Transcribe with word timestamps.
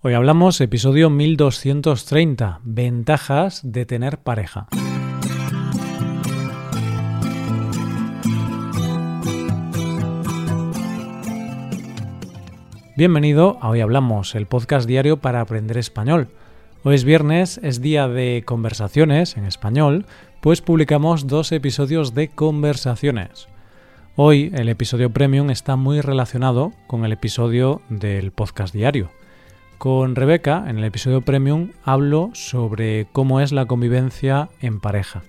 Hoy 0.00 0.14
hablamos 0.14 0.60
episodio 0.60 1.10
1230, 1.10 2.60
ventajas 2.62 3.62
de 3.64 3.84
tener 3.84 4.18
pareja. 4.18 4.68
Bienvenido 12.96 13.58
a 13.60 13.70
Hoy 13.70 13.80
Hablamos, 13.80 14.36
el 14.36 14.46
podcast 14.46 14.86
diario 14.86 15.16
para 15.16 15.40
aprender 15.40 15.76
español. 15.76 16.28
Hoy 16.84 16.94
es 16.94 17.02
viernes, 17.02 17.58
es 17.64 17.82
día 17.82 18.06
de 18.06 18.44
conversaciones 18.46 19.36
en 19.36 19.46
español, 19.46 20.06
pues 20.40 20.62
publicamos 20.62 21.26
dos 21.26 21.50
episodios 21.50 22.14
de 22.14 22.28
conversaciones. 22.28 23.48
Hoy 24.14 24.52
el 24.54 24.68
episodio 24.68 25.10
premium 25.10 25.50
está 25.50 25.74
muy 25.74 26.00
relacionado 26.02 26.72
con 26.86 27.04
el 27.04 27.10
episodio 27.10 27.82
del 27.88 28.30
podcast 28.30 28.72
diario. 28.72 29.10
Con 29.78 30.16
Rebeca, 30.16 30.64
en 30.66 30.78
el 30.78 30.84
episodio 30.84 31.20
Premium, 31.20 31.70
hablo 31.84 32.30
sobre 32.32 33.06
cómo 33.12 33.40
es 33.40 33.52
la 33.52 33.66
convivencia 33.66 34.48
en 34.60 34.80
pareja. 34.80 35.22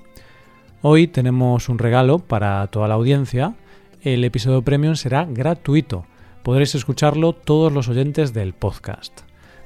Hoy 0.82 1.08
tenemos 1.08 1.70
un 1.70 1.78
regalo 1.78 2.18
para 2.18 2.66
toda 2.66 2.88
la 2.88 2.96
audiencia. 2.96 3.54
El 4.02 4.24
episodio 4.24 4.64
Premium 4.64 4.96
será 4.96 5.26
gratuito. 5.26 6.06
Podréis 6.42 6.74
escucharlo 6.74 7.34
todos 7.34 7.72
los 7.72 7.90
oyentes 7.90 8.34
del 8.34 8.54
podcast. 8.54 9.22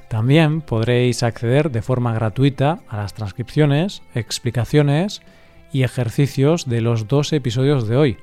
También 0.10 0.60
podréis 0.60 1.24
acceder 1.24 1.72
de 1.72 1.82
forma 1.82 2.14
gratuita 2.14 2.82
a 2.90 2.98
las 2.98 3.14
transcripciones, 3.14 4.02
explicaciones 4.16 5.22
y 5.72 5.84
ejercicios 5.84 6.68
de 6.68 6.82
los 6.82 7.08
dos 7.08 7.32
episodios 7.32 7.88
de 7.88 7.96
hoy. 7.96 8.18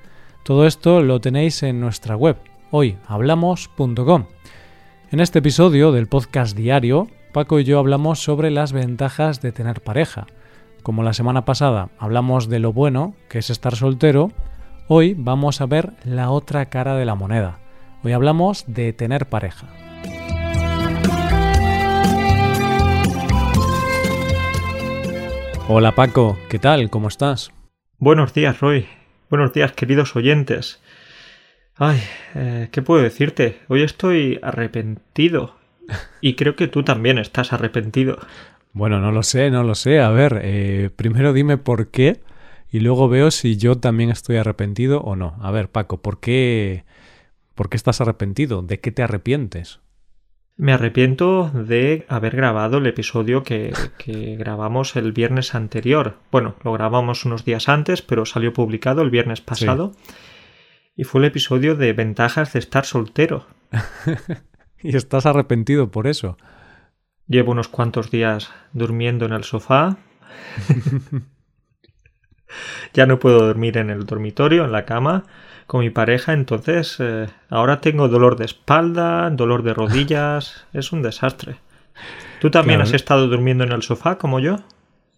Todo 0.45 0.67
esto 0.67 1.01
lo 1.01 1.23
tenéis 1.23 1.63
en 1.63 1.81
nuestra 1.81 2.17
web, 2.17 2.37
hoyhablamos.com. 2.71 4.27
En 5.13 5.19
este 5.19 5.41
episodio 5.41 5.91
del 5.91 6.07
podcast 6.07 6.57
diario, 6.57 7.09
Paco 7.33 7.59
y 7.59 7.65
yo 7.65 7.81
hablamos 7.81 8.23
sobre 8.23 8.53
las 8.53 8.73
ventajas 8.73 9.43
de 9.43 9.51
tener 9.51 9.81
pareja. 9.81 10.29
Como 10.85 11.03
la 11.03 11.15
semana 11.15 11.45
pasada 11.45 11.89
hablamos 11.99 12.49
de 12.49 12.61
lo 12.61 12.73
bueno 12.73 13.17
que 13.29 13.39
es 13.41 13.51
estar 13.51 13.75
soltero, 13.75 14.31
hoy 14.87 15.17
vamos 15.19 15.61
a 15.61 15.67
ver 15.67 15.95
la 16.05 16.31
otra 16.31 16.67
cara 16.67 16.95
de 16.95 17.07
la 17.07 17.17
moneda. 17.17 17.59
Hoy 18.05 18.13
hablamos 18.13 18.67
de 18.69 18.93
tener 18.93 19.27
pareja. 19.27 19.67
Hola 25.67 25.93
Paco, 25.97 26.39
¿qué 26.49 26.61
tal? 26.61 26.89
¿Cómo 26.89 27.09
estás? 27.09 27.51
Buenos 27.99 28.33
días, 28.33 28.61
Roy. 28.61 28.87
Buenos 29.29 29.53
días, 29.53 29.73
queridos 29.73 30.15
oyentes. 30.15 30.80
Ay, 31.77 32.01
eh, 32.35 32.69
¿qué 32.73 32.83
puedo 32.83 33.03
decirte? 33.03 33.61
Hoy 33.69 33.83
estoy 33.83 34.39
arrepentido. 34.43 35.57
Y 36.21 36.35
creo 36.35 36.55
que 36.55 36.69
tú 36.69 36.83
también 36.83 37.19
estás 37.19 37.53
arrepentido. 37.53 38.19
Bueno, 38.73 39.01
no 39.01 39.11
lo 39.11 39.23
sé, 39.23 39.51
no 39.51 39.65
lo 39.65 39.75
sé. 39.75 40.01
A 40.01 40.11
ver, 40.11 40.41
eh, 40.45 40.91
primero 40.95 41.33
dime 41.33 41.57
por 41.57 41.89
qué 41.89 42.21
y 42.71 42.81
luego 42.81 43.09
veo 43.09 43.31
si 43.31 43.57
yo 43.57 43.79
también 43.79 44.11
estoy 44.11 44.37
arrepentido 44.37 45.01
o 45.01 45.17
no. 45.17 45.37
A 45.41 45.51
ver, 45.51 45.69
Paco, 45.69 46.01
¿por 46.01 46.21
qué, 46.21 46.85
por 47.55 47.69
qué 47.69 47.77
estás 47.77 48.01
arrepentido? 48.01 48.63
¿De 48.63 48.79
qué 48.79 48.93
te 48.93 49.03
arrepientes? 49.03 49.81
Me 50.57 50.73
arrepiento 50.73 51.51
de 51.53 52.05
haber 52.09 52.37
grabado 52.37 52.79
el 52.79 52.87
episodio 52.87 53.43
que, 53.43 53.73
que, 53.99 54.37
grabamos 54.37 54.95
el 54.95 55.13
viernes 55.13 55.55
anterior. 55.55 56.19
Bueno, 56.31 56.55
lo 56.63 56.73
grabamos 56.73 57.25
unos 57.25 57.45
días 57.45 57.69
antes, 57.69 58.03
pero 58.03 58.27
salió 58.27 58.53
publicado 58.53 59.03
el 59.03 59.11
viernes 59.11 59.41
pasado. 59.41 59.95
Sí 59.97 60.13
y 61.01 61.05
fue 61.05 61.23
el 61.23 61.29
episodio 61.29 61.77
de 61.77 61.95
ventajas 61.95 62.53
de 62.53 62.59
estar 62.59 62.85
soltero. 62.85 63.47
y 64.83 64.95
estás 64.95 65.25
arrepentido 65.25 65.91
por 65.91 66.07
eso. 66.07 66.37
Llevo 67.27 67.53
unos 67.53 67.69
cuantos 67.69 68.11
días 68.11 68.53
durmiendo 68.75 69.25
en 69.25 69.33
el 69.33 69.45
sofá. 69.45 69.97
ya 72.93 73.07
no 73.07 73.19
puedo 73.19 73.47
dormir 73.47 73.79
en 73.79 73.89
el 73.89 74.05
dormitorio, 74.05 74.67
en 74.67 74.73
la 74.73 74.85
cama, 74.85 75.25
con 75.67 75.81
mi 75.81 75.89
pareja, 75.89 76.35
entonces 76.35 76.97
eh, 76.99 77.29
ahora 77.49 77.81
tengo 77.81 78.09
dolor 78.09 78.37
de 78.37 78.45
espalda, 78.45 79.31
dolor 79.31 79.63
de 79.63 79.73
rodillas, 79.73 80.67
es 80.75 80.93
un 80.93 81.01
desastre. 81.01 81.57
¿Tú 82.43 82.51
también 82.51 82.81
Claro. 82.81 82.91
has 82.91 82.95
estado 82.95 83.27
durmiendo 83.27 83.65
en 83.65 83.73
el 83.73 83.81
sofá 83.83 84.19
como 84.19 84.39
yo? 84.39 84.57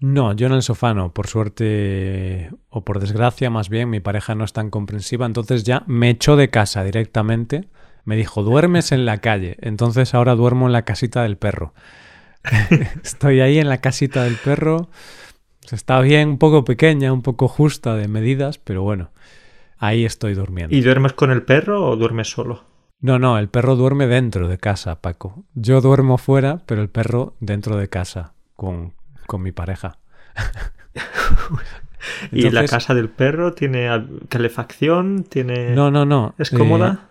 No, 0.02 0.32
yo 0.32 0.48
en 0.48 0.52
el 0.52 0.62
sofá 0.62 0.94
no. 0.94 1.14
Por 1.14 1.28
suerte 1.28 2.50
o 2.70 2.84
por 2.84 2.98
desgracia, 2.98 3.50
más 3.50 3.68
bien, 3.68 3.88
mi 3.88 4.00
pareja 4.00 4.34
no 4.34 4.44
es 4.44 4.52
tan 4.52 4.68
comprensiva. 4.68 5.26
Entonces 5.26 5.62
ya 5.62 5.84
me 5.86 6.10
echó 6.10 6.34
de 6.34 6.50
casa 6.50 6.82
directamente. 6.82 7.68
Me 8.04 8.16
dijo, 8.16 8.42
duermes 8.42 8.90
en 8.90 9.06
la 9.06 9.18
calle. 9.18 9.56
Entonces 9.60 10.12
ahora 10.12 10.34
duermo 10.34 10.66
en 10.66 10.72
la 10.72 10.82
casita 10.82 11.22
del 11.22 11.36
perro. 11.36 11.72
Estoy 13.04 13.40
ahí 13.40 13.58
en 13.58 13.68
la 13.68 13.78
casita 13.78 14.24
del 14.24 14.34
perro. 14.34 14.88
Está 15.70 16.00
bien, 16.00 16.30
un 16.30 16.38
poco 16.38 16.64
pequeña, 16.64 17.12
un 17.12 17.22
poco 17.22 17.46
justa 17.46 17.94
de 17.94 18.08
medidas, 18.08 18.58
pero 18.58 18.82
bueno, 18.82 19.10
ahí 19.78 20.04
estoy 20.04 20.34
durmiendo. 20.34 20.74
¿Y 20.74 20.80
duermes 20.80 21.12
con 21.12 21.30
el 21.30 21.44
perro 21.44 21.88
o 21.88 21.96
duermes 21.96 22.28
solo? 22.28 22.64
No, 23.00 23.20
no, 23.20 23.38
el 23.38 23.48
perro 23.48 23.76
duerme 23.76 24.08
dentro 24.08 24.48
de 24.48 24.58
casa, 24.58 25.00
Paco. 25.00 25.44
Yo 25.54 25.80
duermo 25.80 26.18
fuera, 26.18 26.62
pero 26.66 26.82
el 26.82 26.88
perro 26.88 27.36
dentro 27.38 27.76
de 27.76 27.88
casa, 27.88 28.34
con, 28.56 28.94
con 29.26 29.42
mi 29.42 29.52
pareja. 29.52 29.98
¿Y 32.32 32.50
la 32.50 32.66
casa 32.66 32.94
del 32.94 33.08
perro 33.08 33.52
tiene 33.52 33.88
al- 33.88 34.22
calefacción? 34.28 35.24
¿Tiene... 35.24 35.74
No, 35.74 35.90
no, 35.90 36.04
no. 36.04 36.34
¿Es 36.38 36.52
eh, 36.52 36.58
cómoda? 36.58 37.08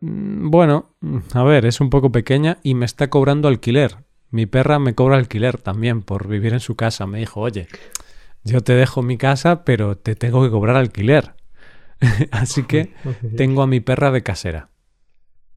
mm, 0.00 0.50
bueno, 0.50 0.90
a 1.32 1.42
ver, 1.42 1.66
es 1.66 1.80
un 1.80 1.90
poco 1.90 2.12
pequeña 2.12 2.58
y 2.62 2.74
me 2.74 2.84
está 2.84 3.08
cobrando 3.08 3.48
alquiler. 3.48 3.98
Mi 4.30 4.46
perra 4.46 4.78
me 4.78 4.94
cobra 4.94 5.16
alquiler 5.16 5.58
también 5.58 6.02
por 6.02 6.28
vivir 6.28 6.52
en 6.52 6.60
su 6.60 6.74
casa. 6.76 7.06
Me 7.06 7.20
dijo, 7.20 7.40
oye, 7.40 7.68
yo 8.42 8.60
te 8.62 8.74
dejo 8.74 9.02
mi 9.02 9.16
casa, 9.16 9.64
pero 9.64 9.96
te 9.96 10.16
tengo 10.16 10.42
que 10.44 10.50
cobrar 10.50 10.76
alquiler. 10.76 11.34
Así 12.30 12.64
que 12.64 12.94
tengo 13.36 13.62
a 13.62 13.66
mi 13.66 13.80
perra 13.80 14.10
de 14.10 14.22
casera. 14.22 14.68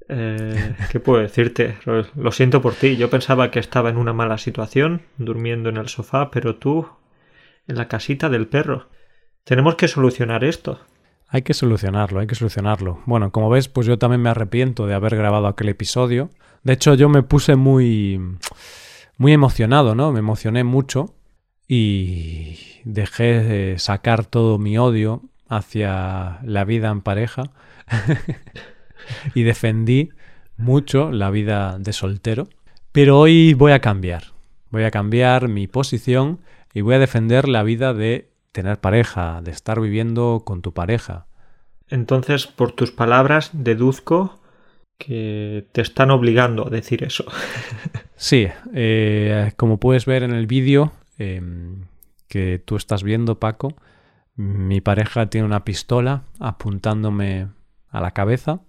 Eh, 0.09 0.75
¿Qué 0.91 0.99
puedo 0.99 1.21
decirte? 1.21 1.77
Lo, 1.85 2.31
siento 2.31 2.61
por 2.61 2.75
ti. 2.75 2.95
Yo 2.95 3.09
pensaba 3.09 3.51
que 3.51 3.59
estaba 3.59 3.89
en 3.89 3.97
una 3.97 4.13
mala 4.13 4.37
situación, 4.37 5.01
durmiendo 5.17 5.69
en 5.69 5.77
el 5.77 5.89
sofá, 5.89 6.31
pero 6.31 6.55
tú 6.55 6.87
en 7.67 7.75
la 7.77 7.87
casita 7.87 8.29
del 8.29 8.47
perro. 8.47 8.87
Tenemos 9.43 9.75
que 9.75 9.87
solucionar 9.87 10.43
esto. 10.43 10.79
Hay 11.29 11.41
que 11.41 11.53
solucionarlo, 11.53 12.21
hay 12.21 12.27
que 12.27 12.35
solucionarlo. 12.35 13.01
Bueno, 13.05 13.31
como 13.31 13.49
ves, 13.49 13.67
pues 13.67 13.85
yo 13.85 13.97
también 13.97 14.21
me 14.21 14.29
arrepiento 14.29 14.87
de 14.87 14.93
haber 14.93 15.15
grabado 15.15 15.47
aquel 15.47 15.69
episodio. 15.69 16.29
De 16.63 16.73
hecho, 16.73 16.93
yo 16.93 17.09
me 17.09 17.23
puse 17.23 17.55
muy 17.55 18.19
muy 19.17 19.33
emocionado, 19.33 19.95
¿no? 19.95 20.11
Me 20.11 20.19
emocioné 20.19 20.63
mucho 20.63 21.15
y 21.67 22.57
dejé 22.85 23.43
de 23.43 23.79
sacar 23.79 24.25
todo 24.25 24.57
mi 24.57 24.77
odio 24.77 25.23
hacia 25.49 26.39
la 26.43 26.63
vida 26.65 26.89
en 26.89 27.01
pareja 27.01 27.43
y 29.33 29.43
defendí 29.43 30.09
mucho 30.57 31.11
la 31.11 31.29
vida 31.29 31.77
de 31.79 31.93
soltero. 31.93 32.47
Pero 32.91 33.19
hoy 33.19 33.53
voy 33.53 33.71
a 33.71 33.79
cambiar. 33.79 34.33
Voy 34.69 34.83
a 34.83 34.91
cambiar 34.91 35.47
mi 35.47 35.67
posición 35.67 36.39
y 36.73 36.81
voy 36.81 36.95
a 36.95 36.99
defender 36.99 37.47
la 37.47 37.63
vida 37.63 37.93
de 37.93 38.31
tener 38.51 38.79
pareja, 38.79 39.41
de 39.41 39.51
estar 39.51 39.79
viviendo 39.79 40.41
con 40.45 40.61
tu 40.61 40.73
pareja. 40.73 41.27
Entonces, 41.89 42.47
por 42.47 42.71
tus 42.71 42.91
palabras, 42.91 43.51
deduzco 43.53 44.39
que 44.97 45.67
te 45.71 45.81
están 45.81 46.11
obligando 46.11 46.67
a 46.67 46.69
decir 46.69 47.03
eso. 47.03 47.25
Sí, 48.19 48.47
eh, 48.73 49.51
como 49.57 49.79
puedes 49.79 50.07
ver 50.07 50.23
en 50.23 50.33
el 50.33 50.47
vídeo 50.47 50.91
eh, 51.19 51.39
que 52.27 52.57
tú 52.57 52.75
estás 52.75 53.03
viendo, 53.03 53.39
Paco, 53.39 53.75
mi 54.35 54.81
pareja 54.81 55.29
tiene 55.29 55.45
una 55.45 55.63
pistola 55.63 56.23
apuntándome 56.39 57.47
a 57.89 58.01
la 58.01 58.11
cabeza 58.11 58.61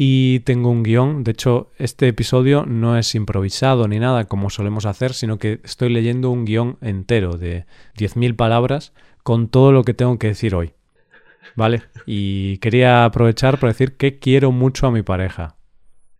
y 0.00 0.38
tengo 0.40 0.70
un 0.70 0.84
guion. 0.84 1.24
De 1.24 1.32
hecho, 1.32 1.72
este 1.76 2.06
episodio 2.06 2.64
no 2.64 2.96
es 2.96 3.16
improvisado 3.16 3.88
ni 3.88 3.98
nada 3.98 4.26
como 4.26 4.48
solemos 4.48 4.86
hacer, 4.86 5.12
sino 5.12 5.38
que 5.40 5.60
estoy 5.64 5.88
leyendo 5.88 6.30
un 6.30 6.44
guion 6.44 6.78
entero 6.80 7.36
de 7.36 7.66
10.000 7.96 8.36
palabras 8.36 8.92
con 9.24 9.48
todo 9.48 9.72
lo 9.72 9.82
que 9.82 9.94
tengo 9.94 10.16
que 10.16 10.28
decir 10.28 10.54
hoy. 10.54 10.72
¿Vale? 11.56 11.82
Y 12.06 12.58
quería 12.58 13.04
aprovechar 13.06 13.58
para 13.58 13.72
decir 13.72 13.96
que 13.96 14.20
quiero 14.20 14.52
mucho 14.52 14.86
a 14.86 14.92
mi 14.92 15.02
pareja. 15.02 15.56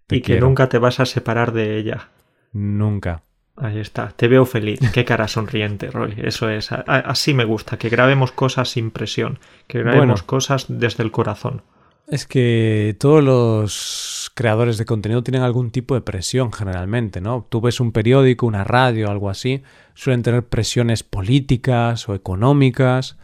Te 0.09 0.17
y 0.17 0.23
que 0.23 0.33
quiero. 0.33 0.49
nunca 0.49 0.69
te 0.69 0.79
vas 0.79 0.99
a 0.99 1.07
separar 1.07 1.53
de 1.53 1.79
ella. 1.79 2.09
Nunca. 2.53 3.23
Ahí 3.57 3.79
está. 3.79 4.09
Te 4.09 4.27
veo 4.27 4.45
feliz. 4.45 4.81
Qué 4.93 5.05
cara 5.05 5.29
sonriente, 5.29 5.89
Roy. 5.93 6.15
Eso 6.17 6.49
es. 6.49 6.73
Así 6.73 7.33
me 7.33 7.45
gusta. 7.45 7.77
Que 7.77 7.91
grabemos 7.91 8.33
cosas 8.33 8.71
sin 8.71 8.91
presión. 8.91 9.39
Que 9.69 9.79
grabemos 9.79 10.07
Bueno. 10.07 10.27
cosas 10.27 10.67
desde 10.69 11.05
el 11.05 11.13
corazón. 11.13 11.63
Es 12.11 12.27
que 12.27 12.97
todos 12.99 13.23
los 13.23 14.31
creadores 14.35 14.79
de 14.79 14.87
contenido 14.87 15.23
tienen 15.23 15.43
algún 15.43 15.71
tipo 15.71 15.95
de 15.95 16.01
presión 16.01 16.53
generalmente, 16.53 17.21
¿no? 17.21 17.47
Tú 17.51 17.61
ves 17.61 17.81
un 17.81 17.93
periódico, 17.93 18.47
una 18.47 18.65
radio, 18.65 19.11
algo 19.11 19.29
así, 19.29 19.63
suelen 19.95 20.23
tener 20.23 20.45
presiones 20.45 21.03
políticas 21.03 22.09
o 22.09 22.15
económicas. 22.15 23.19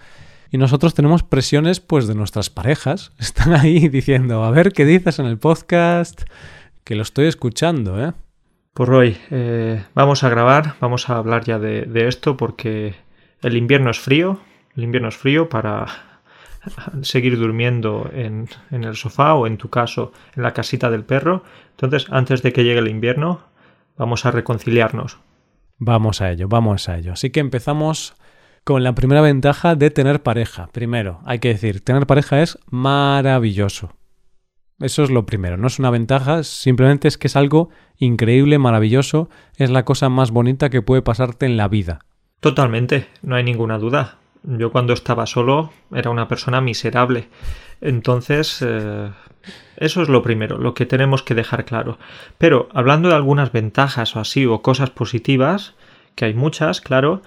Y 0.50 0.58
nosotros 0.58 0.92
tenemos 0.92 1.22
presiones 1.22 1.80
pues 1.80 2.06
de 2.06 2.14
nuestras 2.14 2.50
parejas. 2.50 3.12
Están 3.18 3.54
ahí 3.54 3.88
diciendo, 3.88 4.44
a 4.44 4.50
ver 4.50 4.72
qué 4.72 4.84
dices 4.84 5.18
en 5.18 5.26
el 5.26 5.38
podcast, 5.38 6.22
que 6.84 6.94
lo 6.94 7.02
estoy 7.02 7.26
escuchando, 7.26 8.04
¿eh? 8.04 8.12
Por 8.74 8.92
hoy 8.92 9.16
eh, 9.30 9.84
vamos 9.94 10.24
a 10.24 10.28
grabar, 10.28 10.74
vamos 10.80 11.08
a 11.08 11.16
hablar 11.16 11.44
ya 11.44 11.60
de, 11.60 12.08
esto 12.08 12.36
porque 12.36 12.96
el 13.40 13.56
invierno 13.56 13.90
es 13.90 14.00
frío, 14.00 14.40
el 14.76 14.82
invierno 14.82 15.08
es 15.08 15.16
frío 15.16 15.48
para 15.48 16.13
seguir 17.02 17.38
durmiendo 17.38 18.10
en, 18.12 18.48
en, 18.70 18.84
el 18.84 18.96
sofá 18.96 19.34
o 19.34 19.46
en 19.46 19.56
tu 19.56 19.70
caso 19.70 20.12
en 20.36 20.42
la 20.42 20.52
casita 20.52 20.90
del 20.90 21.04
perro. 21.04 21.42
Entonces, 21.72 22.06
antes 22.10 22.42
de 22.42 22.52
que 22.52 22.64
llegue 22.64 22.80
el 22.80 22.88
invierno, 22.88 23.40
vamos 23.96 24.26
a 24.26 24.30
reconciliarnos. 24.30 25.18
Vamos 25.78 26.20
a 26.20 26.30
ello, 26.30 26.48
vamos 26.48 26.88
a 26.88 26.98
ello. 26.98 27.12
Así 27.12 27.30
que 27.30 27.40
empezamos 27.40 28.14
con 28.64 28.82
la 28.82 28.94
primera 28.94 29.20
ventaja 29.20 29.74
de 29.74 29.90
tener 29.90 30.22
pareja. 30.22 30.68
Primero, 30.72 31.20
hay 31.24 31.38
que 31.38 31.48
decir, 31.48 31.82
tener 31.82 32.06
pareja 32.06 32.42
es 32.42 32.58
maravilloso. 32.70 33.92
Eso 34.80 35.04
es 35.04 35.10
lo 35.10 35.24
primero, 35.24 35.56
no 35.56 35.68
es 35.68 35.78
una 35.78 35.90
ventaja, 35.90 36.42
simplemente 36.42 37.06
es 37.06 37.16
que 37.16 37.28
es 37.28 37.36
algo 37.36 37.70
increíble, 37.96 38.58
maravilloso, 38.58 39.28
es 39.56 39.70
la 39.70 39.84
cosa 39.84 40.08
más 40.08 40.32
bonita 40.32 40.68
que 40.68 40.82
puede 40.82 41.00
pasarte 41.00 41.46
en 41.46 41.56
la 41.56 41.68
vida. 41.68 42.00
Totalmente, 42.40 43.06
no 43.22 43.36
hay 43.36 43.44
ninguna 43.44 43.78
duda. 43.78 44.18
Yo 44.44 44.70
cuando 44.70 44.92
estaba 44.92 45.26
solo 45.26 45.72
era 45.92 46.10
una 46.10 46.28
persona 46.28 46.60
miserable. 46.60 47.28
Entonces, 47.80 48.60
eh, 48.60 49.10
eso 49.76 50.02
es 50.02 50.08
lo 50.08 50.22
primero, 50.22 50.58
lo 50.58 50.74
que 50.74 50.86
tenemos 50.86 51.22
que 51.22 51.34
dejar 51.34 51.64
claro. 51.64 51.98
Pero 52.38 52.68
hablando 52.72 53.08
de 53.08 53.14
algunas 53.14 53.52
ventajas 53.52 54.14
o 54.16 54.20
así, 54.20 54.46
o 54.46 54.62
cosas 54.62 54.90
positivas, 54.90 55.74
que 56.14 56.26
hay 56.26 56.34
muchas, 56.34 56.80
claro, 56.80 57.22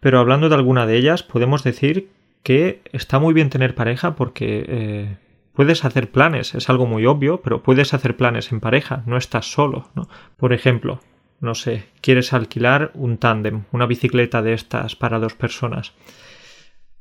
pero 0.00 0.18
hablando 0.18 0.48
de 0.48 0.54
alguna 0.54 0.86
de 0.86 0.96
ellas, 0.96 1.22
podemos 1.22 1.62
decir 1.62 2.08
que 2.42 2.80
está 2.92 3.18
muy 3.18 3.34
bien 3.34 3.50
tener 3.50 3.74
pareja 3.74 4.16
porque 4.16 4.64
eh, 4.66 5.16
puedes 5.54 5.84
hacer 5.84 6.10
planes, 6.10 6.54
es 6.54 6.68
algo 6.68 6.86
muy 6.86 7.06
obvio, 7.06 7.40
pero 7.42 7.62
puedes 7.62 7.94
hacer 7.94 8.16
planes 8.16 8.50
en 8.50 8.60
pareja, 8.60 9.02
no 9.06 9.16
estás 9.16 9.52
solo, 9.52 9.90
¿no? 9.94 10.08
Por 10.36 10.52
ejemplo, 10.52 11.00
no 11.40 11.54
sé, 11.54 11.84
quieres 12.00 12.32
alquilar 12.32 12.90
un 12.94 13.18
tándem, 13.18 13.64
una 13.72 13.86
bicicleta 13.86 14.42
de 14.42 14.54
estas 14.54 14.96
para 14.96 15.18
dos 15.18 15.34
personas. 15.34 15.92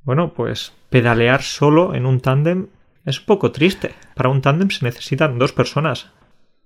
Bueno, 0.04 0.34
pues 0.34 0.74
pedalear 0.90 1.44
solo 1.44 1.94
en 1.94 2.06
un 2.06 2.20
tándem 2.20 2.68
es 3.06 3.20
un 3.20 3.26
poco 3.26 3.52
triste. 3.52 3.94
Para 4.16 4.30
un 4.30 4.42
tándem 4.42 4.70
se 4.70 4.86
necesitan 4.86 5.40
dos 5.40 5.54
personas. 5.54 6.12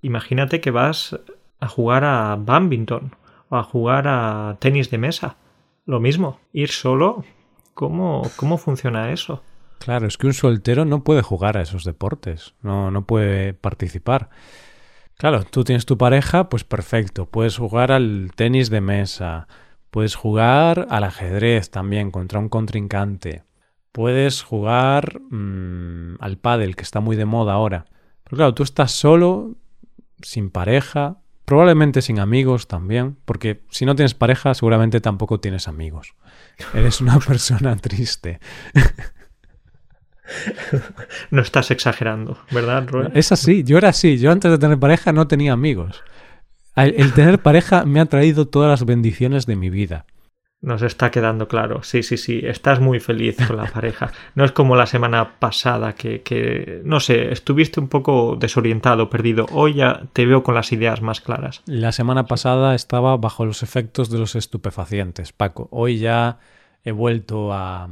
Imagínate 0.02 0.62
que 0.62 0.72
vas 0.72 1.20
a 1.60 1.68
jugar 1.68 2.04
a 2.04 2.36
badminton 2.36 3.16
o 3.50 3.58
a 3.58 3.64
jugar 3.64 4.08
a 4.08 4.58
tenis 4.60 4.90
de 4.90 4.98
mesa. 4.98 5.38
Lo 5.86 6.00
mismo, 6.00 6.40
ir 6.52 6.70
solo, 6.70 7.24
¿cómo, 7.74 8.24
cómo 8.36 8.58
funciona 8.58 9.12
eso? 9.12 9.44
Claro, 9.80 10.08
es 10.08 10.18
que 10.18 10.28
un 10.28 10.34
soltero 10.34 10.86
no 10.86 11.04
puede 11.04 11.22
jugar 11.22 11.58
a 11.58 11.62
esos 11.62 11.84
deportes, 11.84 12.56
no, 12.62 12.90
no 12.90 13.06
puede 13.06 13.54
participar. 13.54 14.30
Claro, 15.18 15.44
tú 15.44 15.64
tienes 15.64 15.86
tu 15.86 15.98
pareja, 15.98 16.50
pues 16.50 16.64
perfecto, 16.64 17.28
puedes 17.28 17.58
jugar 17.58 17.92
al 17.92 18.32
tenis 18.36 18.70
de 18.70 18.82
mesa, 18.82 19.48
puedes 19.96 20.16
jugar 20.16 20.88
al 20.90 21.06
ajedrez 21.06 21.72
también 21.72 22.12
contra 22.12 22.38
un 22.38 22.50
contrincante, 22.50 23.44
puedes 23.94 24.42
jugar 24.42 25.22
mm, 25.22 26.18
al 26.20 26.38
pádel, 26.38 26.76
que 26.76 26.84
está 26.84 27.00
muy 27.00 27.16
de 27.16 27.24
moda 27.24 27.54
ahora. 27.54 27.86
Pero 28.26 28.36
claro, 28.36 28.54
tú 28.54 28.64
estás 28.64 28.92
solo, 28.92 29.56
sin 30.22 30.50
pareja, 30.50 31.20
probablemente 31.46 32.02
sin 32.02 32.20
amigos 32.20 32.68
también, 32.68 33.16
porque 33.24 33.64
si 33.70 33.86
no 33.86 33.96
tienes 33.96 34.16
pareja 34.16 34.54
seguramente 34.54 35.00
tampoco 35.00 35.40
tienes 35.40 35.70
amigos. 35.70 36.14
Eres 36.74 37.00
una 37.00 37.18
persona 37.26 37.78
triste. 37.78 38.42
No 41.30 41.44
estás 41.44 41.70
exagerando, 41.70 42.40
¿verdad, 42.50 42.88
Roy? 42.88 43.12
Es 43.14 43.32
así, 43.32 43.64
yo 43.64 43.78
era 43.78 43.90
así. 43.90 44.18
Yo 44.18 44.32
antes 44.32 44.50
de 44.50 44.58
tener 44.58 44.80
pareja 44.80 45.14
no 45.14 45.28
tenía 45.28 45.54
amigos. 45.54 46.04
El 46.76 47.14
tener 47.14 47.40
pareja 47.40 47.86
me 47.86 48.00
ha 48.00 48.06
traído 48.06 48.48
todas 48.48 48.70
las 48.70 48.86
bendiciones 48.86 49.46
de 49.46 49.56
mi 49.56 49.70
vida. 49.70 50.06
Nos 50.62 50.82
está 50.82 51.12
quedando 51.12 51.48
claro. 51.48 51.84
Sí, 51.84 52.02
sí, 52.02 52.18
sí. 52.18 52.42
Estás 52.44 52.80
muy 52.80 53.00
feliz 53.00 53.38
con 53.48 53.58
la 53.58 53.66
pareja. 53.74 54.12
No 54.34 54.44
es 54.44 54.52
como 54.52 54.76
la 54.76 54.88
semana 54.88 55.38
pasada 55.40 55.94
que, 55.94 56.22
que, 56.22 56.82
no 56.84 57.00
sé, 57.00 57.32
estuviste 57.32 57.80
un 57.80 57.88
poco 57.88 58.36
desorientado, 58.36 59.10
perdido. 59.10 59.46
Hoy 59.52 59.76
ya 59.76 60.08
te 60.14 60.26
veo 60.26 60.44
con 60.44 60.56
las 60.56 60.72
ideas 60.72 61.02
más 61.02 61.22
claras. 61.22 61.62
La 61.66 61.92
semana 61.92 62.26
pasada 62.26 62.74
estaba 62.74 63.16
bajo 63.18 63.46
los 63.46 63.64
efectos 63.64 64.10
de 64.10 64.18
los 64.18 64.36
estupefacientes, 64.36 65.34
Paco. 65.34 65.68
Hoy 65.72 66.00
ya 66.00 66.40
he 66.84 66.92
vuelto 66.92 67.54
a, 67.54 67.88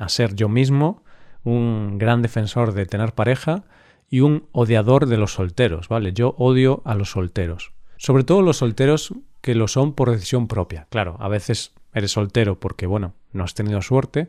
a 0.00 0.08
ser 0.08 0.34
yo 0.34 0.48
mismo 0.48 1.04
un 1.44 1.98
gran 1.98 2.22
defensor 2.22 2.72
de 2.72 2.86
tener 2.86 3.12
pareja 3.12 3.64
y 4.08 4.20
un 4.20 4.48
odiador 4.52 5.06
de 5.06 5.18
los 5.18 5.34
solteros, 5.34 5.88
¿vale? 5.88 6.12
Yo 6.12 6.34
odio 6.38 6.82
a 6.84 6.94
los 6.94 7.10
solteros. 7.10 7.75
Sobre 7.96 8.24
todo 8.24 8.42
los 8.42 8.58
solteros 8.58 9.14
que 9.40 9.54
lo 9.54 9.68
son 9.68 9.92
por 9.92 10.10
decisión 10.10 10.48
propia. 10.48 10.86
Claro, 10.90 11.16
a 11.20 11.28
veces 11.28 11.72
eres 11.94 12.12
soltero 12.12 12.58
porque, 12.60 12.86
bueno, 12.86 13.14
no 13.32 13.44
has 13.44 13.54
tenido 13.54 13.80
suerte. 13.82 14.28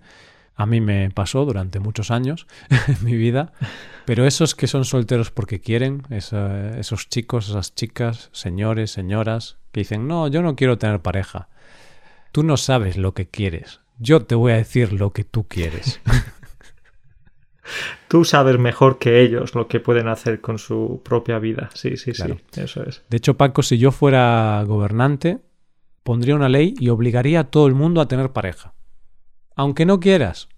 A 0.56 0.66
mí 0.66 0.82
me 0.82 1.10
pasó 1.12 1.46
durante 1.46 1.80
muchos 1.80 2.12
años 2.12 2.48
en 2.88 3.04
mi 3.04 3.16
vida. 3.16 3.54
Pero 4.06 4.26
esos 4.26 4.56
que 4.56 4.68
son 4.68 4.86
solteros 4.86 5.32
porque 5.32 5.60
quieren, 5.60 6.04
esos 6.10 7.10
chicos, 7.10 7.50
esas 7.50 7.76
chicas, 7.76 8.30
señores, 8.32 8.92
señoras, 8.92 9.58
que 9.72 9.82
dicen, 9.82 10.08
no, 10.08 10.28
yo 10.28 10.42
no 10.42 10.56
quiero 10.56 10.78
tener 10.78 11.02
pareja. 11.02 11.50
Tú 12.32 12.44
no 12.44 12.58
sabes 12.58 12.98
lo 12.98 13.14
que 13.14 13.28
quieres. 13.28 13.82
Yo 14.00 14.24
te 14.26 14.36
voy 14.36 14.52
a 14.54 14.58
decir 14.58 14.94
lo 14.94 15.12
que 15.12 15.24
tú 15.24 15.48
quieres. 15.48 16.00
Tú 18.08 18.24
sabes 18.24 18.58
mejor 18.58 19.00
que 19.00 19.22
ellos 19.22 19.56
lo 19.56 19.68
que 19.68 19.80
pueden 19.80 20.08
hacer 20.08 20.42
con 20.42 20.60
su 20.60 21.02
propia 21.04 21.40
vida. 21.40 21.70
Sí, 21.74 21.98
sí, 21.98 22.14
sí, 22.14 22.36
eso 22.56 22.84
es. 22.84 23.04
De 23.10 23.18
hecho, 23.18 23.36
Paco, 23.36 23.64
si 23.64 23.78
yo 23.78 23.92
fuera 23.92 24.64
gobernante, 24.66 25.40
pondría 26.04 26.36
una 26.36 26.50
ley 26.50 26.74
y 26.80 26.90
obligaría 26.90 27.42
a 27.42 27.44
todo 27.46 27.68
el 27.68 27.76
mundo 27.76 28.02
a 28.02 28.08
tener 28.08 28.32
pareja. 28.32 28.74
Aunque 29.56 29.86
no 29.86 30.00
quieras, 30.00 30.50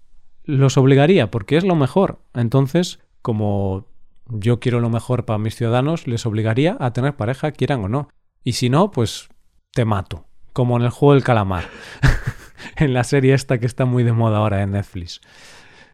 los 0.44 0.76
obligaría 0.76 1.30
porque 1.30 1.56
es 1.56 1.64
lo 1.64 1.74
mejor. 1.74 2.20
Entonces, 2.34 3.00
como 3.22 3.86
yo 4.28 4.60
quiero 4.60 4.80
lo 4.80 4.90
mejor 4.90 5.24
para 5.24 5.38
mis 5.38 5.56
ciudadanos, 5.56 6.06
les 6.06 6.26
obligaría 6.26 6.76
a 6.80 6.92
tener 6.92 7.16
pareja, 7.16 7.52
quieran 7.52 7.84
o 7.84 7.88
no. 7.88 8.08
Y 8.44 8.52
si 8.52 8.70
no, 8.70 8.90
pues 8.90 9.28
te 9.72 9.84
mato, 9.84 10.26
como 10.52 10.76
en 10.76 10.82
el 10.84 10.90
juego 10.90 11.14
del 11.14 11.24
calamar, 11.24 11.64
en 12.76 12.94
la 12.94 13.04
serie 13.04 13.34
esta 13.34 13.58
que 13.58 13.66
está 13.66 13.84
muy 13.84 14.02
de 14.02 14.12
moda 14.12 14.38
ahora 14.38 14.62
en 14.62 14.72
Netflix. 14.72 15.20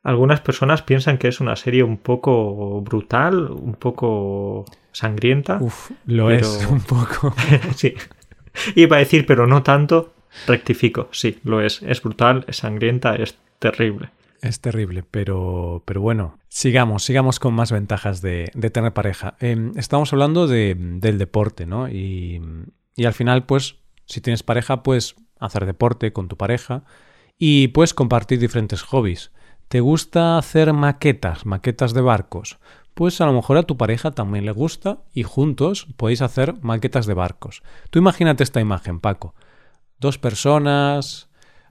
Algunas 0.07 0.41
personas 0.41 0.83
piensan 0.83 1.19
que 1.19 1.27
es 1.27 1.41
una 1.41 1.57
serie 1.57 1.83
un 1.83 1.97
poco 1.97 2.81
brutal, 2.81 3.51
un 3.51 3.75
poco 3.75 4.65
sangrienta. 4.93 5.59
Uf, 5.61 5.91
lo 6.07 6.31
es 6.31 6.65
un 6.71 6.81
poco. 6.81 7.35
sí. 7.75 7.93
Iba 8.77 8.99
a 8.99 8.99
decir, 9.01 9.27
pero 9.27 9.49
no 9.49 9.65
tanto. 9.65 10.15
Rectifico, 10.47 11.09
sí, 11.11 11.41
lo 11.43 11.61
es. 11.61 11.83
Es 11.83 12.01
brutal, 12.05 12.45
es 12.47 12.59
sangrienta, 12.59 13.17
es 13.17 13.37
terrible. 13.59 14.11
Es 14.43 14.61
terrible, 14.61 15.03
pero, 15.11 15.83
pero 15.85 16.03
bueno, 16.03 16.39
sigamos, 16.47 17.03
sigamos 17.03 17.41
con 17.41 17.55
más 17.55 17.73
ventajas 17.73 18.23
de, 18.23 18.53
tener 18.73 18.93
pareja. 18.93 19.35
Em, 19.41 19.73
estamos 19.75 20.13
hablando 20.13 20.47
de, 20.47 20.77
del 20.79 21.19
deporte, 21.19 21.67
¿no? 21.67 21.89
Y, 21.89 22.41
y 22.95 23.07
al 23.07 23.13
final, 23.13 23.45
pues, 23.45 23.81
si 24.05 24.21
tienes 24.21 24.45
pareja, 24.45 24.85
puedes 24.85 25.17
hacer 25.41 25.67
deporte 25.67 26.13
con 26.13 26.29
tu 26.29 26.37
pareja 26.37 26.85
y 27.41 27.69
puedes 27.69 27.93
compartir 27.93 28.39
diferentes 28.39 28.83
hobbies. 28.83 29.33
¿Te 29.69 29.81
gusta 29.81 30.39
hacer 30.39 30.73
maquetas, 30.73 31.45
maquetas 31.45 31.93
de 31.93 32.01
barcos? 32.01 32.59
Pues 32.95 33.21
a 33.21 33.27
lo 33.27 33.33
mejor 33.33 33.57
a 33.57 33.65
tu 33.65 33.77
pareja 33.77 34.13
también 34.13 34.47
le 34.47 34.53
gusta 34.53 34.99
y 35.13 35.25
juntos 35.25 35.89
podéis 35.97 36.23
hacer 36.23 36.55
maquetas 36.63 37.07
de 37.07 37.15
barcos. 37.15 37.63
Tú 37.91 37.99
imagínate 37.99 38.45
esta 38.45 38.61
imagen, 38.61 39.01
Paco. 39.01 39.35
Dos 39.99 40.19
personas 40.19 41.29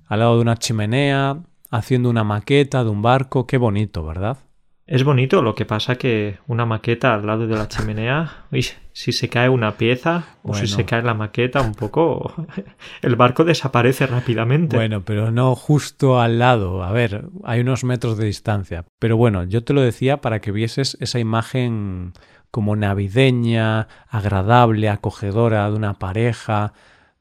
al 0.08 0.20
lado 0.20 0.36
de 0.36 0.42
una 0.42 0.58
chimenea 0.58 1.38
haciendo 1.72 2.10
una 2.10 2.26
maqueta 2.26 2.84
de 2.84 2.90
un 2.90 3.02
barco. 3.02 3.48
Qué 3.48 3.58
bonito, 3.58 4.06
¿verdad? 4.06 4.40
Es 4.88 5.04
bonito, 5.04 5.42
lo 5.42 5.56
que 5.56 5.66
pasa 5.66 5.96
que 5.96 6.38
una 6.46 6.68
maqueta 6.68 7.16
al 7.16 7.26
lado 7.26 7.48
de 7.48 7.56
la 7.56 7.68
chimenea, 7.68 8.46
si 8.94 9.12
se 9.12 9.30
cae 9.30 9.50
una 9.50 9.78
pieza 9.78 10.38
o 10.44 10.54
si 10.54 10.68
se 10.68 10.86
cae 10.86 11.02
la 11.02 11.16
maqueta 11.16 11.62
un 11.62 11.74
poco, 11.74 12.34
el 13.02 13.16
barco 13.16 13.44
desaparece 13.44 14.06
rápidamente. 14.06 14.78
Bueno, 14.78 15.04
pero 15.04 15.32
no 15.32 15.56
justo 15.56 16.22
al 16.22 16.38
lado, 16.38 16.84
a 16.84 16.92
ver, 16.92 17.26
hay 17.44 17.62
unos 17.62 17.84
metros 17.84 18.18
de 18.18 18.26
distancia. 18.26 18.86
Pero 19.00 19.18
bueno, 19.18 19.44
yo 19.44 19.64
te 19.64 19.74
lo 19.74 19.82
decía 19.82 20.22
para 20.22 20.40
que 20.40 20.52
vieses 20.52 20.98
esa 21.00 21.18
imagen 21.18 22.14
como 22.52 22.76
navideña, 22.76 23.88
agradable, 24.08 24.90
acogedora 24.90 25.68
de 25.68 25.76
una 25.76 25.96
pareja 25.96 26.74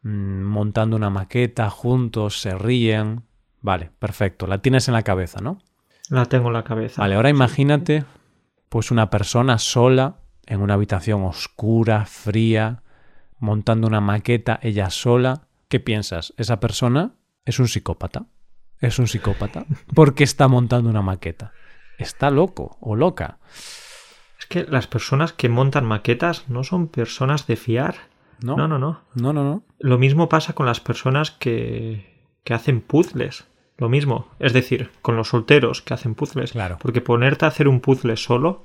mm, 0.02 0.42
montando 0.42 0.96
una 0.96 1.08
maqueta 1.08 1.70
juntos, 1.70 2.42
se 2.42 2.58
ríen. 2.58 3.22
Vale, 3.62 3.90
perfecto, 3.98 4.46
la 4.46 4.58
tienes 4.58 4.86
en 4.88 4.94
la 4.94 5.02
cabeza, 5.02 5.40
¿no? 5.40 5.58
La 6.10 6.26
tengo 6.26 6.48
en 6.48 6.54
la 6.54 6.64
cabeza. 6.64 7.00
Vale, 7.00 7.14
ahora 7.14 7.30
imagínate 7.30 8.04
pues 8.68 8.90
una 8.90 9.08
persona 9.10 9.58
sola 9.58 10.16
en 10.46 10.60
una 10.60 10.74
habitación 10.74 11.22
oscura, 11.22 12.06
fría, 12.06 12.82
montando 13.38 13.86
una 13.86 14.00
maqueta 14.00 14.58
ella 14.62 14.90
sola. 14.90 15.48
¿Qué 15.68 15.80
piensas? 15.80 16.34
¿Esa 16.36 16.60
persona 16.60 17.14
es 17.44 17.58
un 17.58 17.68
psicópata? 17.68 18.26
¿Es 18.80 18.98
un 18.98 19.06
psicópata? 19.06 19.66
¿Por 19.94 20.14
qué 20.14 20.24
está 20.24 20.48
montando 20.48 20.90
una 20.90 21.02
maqueta? 21.02 21.52
Está 21.98 22.30
loco 22.30 22.76
o 22.80 22.96
loca. 22.96 23.38
Es 24.38 24.46
que 24.46 24.64
las 24.64 24.86
personas 24.86 25.32
que 25.32 25.48
montan 25.48 25.84
maquetas 25.84 26.48
no 26.48 26.64
son 26.64 26.88
personas 26.88 27.46
de 27.46 27.56
fiar. 27.56 27.94
¿no? 28.42 28.56
No, 28.56 28.68
no, 28.68 28.78
no. 28.78 29.00
No, 29.14 29.32
no, 29.32 29.44
no. 29.44 29.64
Lo 29.78 29.98
mismo 29.98 30.28
pasa 30.28 30.52
con 30.54 30.66
las 30.66 30.80
personas 30.80 31.30
que, 31.30 32.28
que 32.42 32.54
hacen 32.54 32.80
puzzles. 32.80 33.46
Lo 33.76 33.88
mismo. 33.88 34.28
Es 34.38 34.52
decir, 34.52 34.90
con 35.02 35.16
los 35.16 35.28
solteros 35.28 35.82
que 35.82 35.94
hacen 35.94 36.14
puzzles. 36.14 36.52
Claro. 36.52 36.78
Porque 36.80 37.00
ponerte 37.00 37.44
a 37.44 37.48
hacer 37.48 37.68
un 37.68 37.80
puzzle 37.80 38.16
solo, 38.16 38.64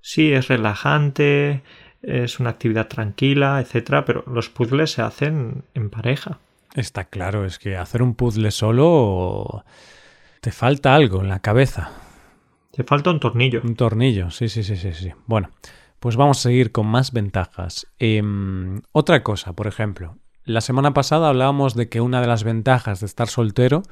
sí, 0.00 0.32
es 0.32 0.48
relajante, 0.48 1.62
es 2.02 2.40
una 2.40 2.50
actividad 2.50 2.88
tranquila, 2.88 3.60
etcétera, 3.60 4.04
pero 4.04 4.24
los 4.26 4.48
puzzles 4.48 4.92
se 4.92 5.02
hacen 5.02 5.64
en 5.74 5.90
pareja. 5.90 6.38
Está 6.74 7.04
claro, 7.04 7.44
es 7.44 7.58
que 7.58 7.76
hacer 7.76 8.02
un 8.02 8.14
puzzle 8.14 8.50
solo 8.50 9.64
te 10.40 10.52
falta 10.52 10.94
algo 10.94 11.20
en 11.22 11.28
la 11.28 11.40
cabeza. 11.40 11.90
Te 12.70 12.84
falta 12.84 13.10
un 13.10 13.18
tornillo. 13.18 13.62
Un 13.64 13.74
tornillo, 13.74 14.30
sí, 14.30 14.48
sí, 14.48 14.62
sí, 14.62 14.76
sí, 14.76 14.92
sí. 14.92 15.10
Bueno, 15.26 15.50
pues 15.98 16.16
vamos 16.16 16.38
a 16.38 16.42
seguir 16.42 16.72
con 16.72 16.86
más 16.86 17.12
ventajas. 17.12 17.86
Em, 17.98 18.82
otra 18.92 19.22
cosa, 19.22 19.54
por 19.54 19.66
ejemplo, 19.66 20.18
la 20.44 20.60
semana 20.60 20.92
pasada 20.92 21.28
hablábamos 21.28 21.74
de 21.74 21.88
que 21.88 22.00
una 22.00 22.20
de 22.20 22.26
las 22.26 22.44
ventajas 22.44 23.00
de 23.00 23.06
estar 23.06 23.28
soltero 23.28 23.82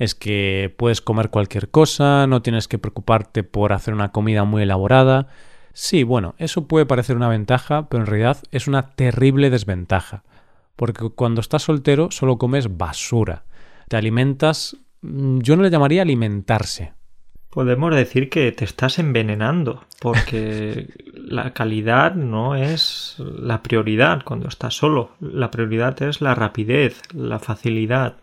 es 0.00 0.14
que 0.14 0.74
puedes 0.78 1.02
comer 1.02 1.28
cualquier 1.28 1.68
cosa, 1.70 2.26
no 2.26 2.40
tienes 2.40 2.68
que 2.68 2.78
preocuparte 2.78 3.44
por 3.44 3.74
hacer 3.74 3.92
una 3.92 4.12
comida 4.12 4.44
muy 4.44 4.62
elaborada. 4.62 5.28
Sí, 5.74 6.04
bueno, 6.04 6.34
eso 6.38 6.66
puede 6.66 6.86
parecer 6.86 7.16
una 7.16 7.28
ventaja, 7.28 7.86
pero 7.90 8.02
en 8.02 8.06
realidad 8.06 8.38
es 8.50 8.66
una 8.66 8.94
terrible 8.94 9.50
desventaja. 9.50 10.24
Porque 10.74 11.10
cuando 11.10 11.42
estás 11.42 11.64
soltero 11.64 12.08
solo 12.10 12.38
comes 12.38 12.78
basura. 12.78 13.44
Te 13.88 13.98
alimentas... 13.98 14.74
mm, 15.02 15.40
Yo 15.40 15.54
no 15.56 15.62
le 15.62 15.70
llamaría 15.70 16.00
alimentarse. 16.00 16.94
Podemos 17.50 17.94
decir 17.94 18.30
que 18.30 18.52
te 18.52 18.64
estás 18.64 18.98
envenenando, 18.98 19.84
porque 20.00 20.94
la 21.14 21.52
calidad 21.52 22.14
no 22.14 22.54
es 22.54 23.16
la 23.18 23.62
prioridad 23.62 24.22
cuando 24.24 24.48
estás 24.48 24.72
solo. 24.72 25.10
La 25.20 25.50
prioridad 25.50 26.02
es 26.02 26.22
la 26.22 26.34
rapidez, 26.34 27.02
la 27.12 27.38
facilidad. 27.38 28.16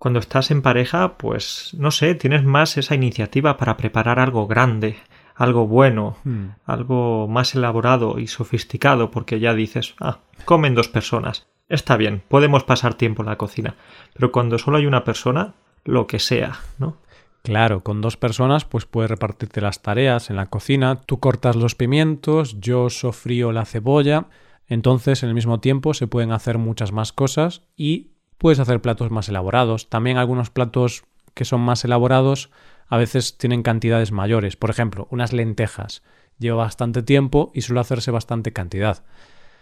Cuando 0.00 0.18
estás 0.18 0.50
en 0.50 0.62
pareja, 0.62 1.18
pues 1.18 1.74
no 1.76 1.90
sé, 1.90 2.14
tienes 2.14 2.42
más 2.42 2.78
esa 2.78 2.94
iniciativa 2.94 3.58
para 3.58 3.76
preparar 3.76 4.18
algo 4.18 4.46
grande, 4.46 4.96
algo 5.34 5.66
bueno, 5.66 6.16
Hmm. 6.24 6.52
algo 6.64 7.28
más 7.28 7.54
elaborado 7.54 8.18
y 8.18 8.26
sofisticado, 8.26 9.10
porque 9.10 9.40
ya 9.40 9.52
dices, 9.52 9.94
ah, 10.00 10.20
comen 10.46 10.74
dos 10.74 10.88
personas. 10.88 11.48
Está 11.68 11.98
bien, 11.98 12.22
podemos 12.28 12.64
pasar 12.64 12.94
tiempo 12.94 13.22
en 13.22 13.28
la 13.28 13.36
cocina. 13.36 13.74
Pero 14.14 14.32
cuando 14.32 14.58
solo 14.58 14.78
hay 14.78 14.86
una 14.86 15.04
persona, 15.04 15.52
lo 15.84 16.06
que 16.06 16.18
sea, 16.18 16.58
¿no? 16.78 16.96
Claro, 17.42 17.82
con 17.82 18.00
dos 18.00 18.16
personas 18.16 18.64
pues 18.64 18.86
puedes 18.86 19.10
repartirte 19.10 19.60
las 19.60 19.82
tareas 19.82 20.30
en 20.30 20.36
la 20.36 20.46
cocina, 20.46 21.02
tú 21.02 21.20
cortas 21.20 21.56
los 21.56 21.74
pimientos, 21.74 22.58
yo 22.58 22.88
sofrío 22.88 23.52
la 23.52 23.66
cebolla, 23.66 24.28
entonces 24.66 25.22
en 25.22 25.28
el 25.28 25.34
mismo 25.34 25.60
tiempo 25.60 25.92
se 25.92 26.06
pueden 26.06 26.32
hacer 26.32 26.56
muchas 26.56 26.90
más 26.90 27.12
cosas 27.12 27.64
y 27.76 28.12
puedes 28.40 28.58
hacer 28.58 28.80
platos 28.80 29.10
más 29.10 29.28
elaborados. 29.28 29.90
También 29.90 30.16
algunos 30.16 30.48
platos 30.48 31.04
que 31.34 31.44
son 31.44 31.60
más 31.60 31.84
elaborados 31.84 32.50
a 32.88 32.96
veces 32.96 33.36
tienen 33.36 33.62
cantidades 33.62 34.12
mayores. 34.12 34.56
Por 34.56 34.70
ejemplo, 34.70 35.06
unas 35.10 35.34
lentejas. 35.34 36.02
Lleva 36.38 36.56
bastante 36.56 37.02
tiempo 37.02 37.52
y 37.54 37.60
suele 37.60 37.80
hacerse 37.80 38.10
bastante 38.10 38.52
cantidad. 38.54 39.04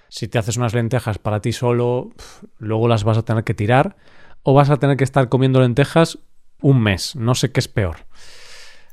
Si 0.09 0.29
te 0.29 0.39
haces 0.39 0.57
unas 0.57 0.75
lentejas 0.75 1.19
para 1.19 1.41
ti 1.41 1.53
solo, 1.53 2.13
luego 2.59 2.87
las 2.87 3.03
vas 3.03 3.19
a 3.19 3.25
tener 3.25 3.43
que 3.43 3.53
tirar 3.53 3.97
o 4.45 4.55
vas 4.55 4.71
a 4.71 4.77
tener 4.77 4.97
que 4.97 5.05
estar 5.05 5.29
comiendo 5.29 5.61
lentejas 5.61 6.21
un 6.63 6.81
mes. 6.81 7.17
No 7.17 7.35
sé 7.35 7.51
qué 7.51 7.61
es 7.61 7.69
peor. 7.69 7.97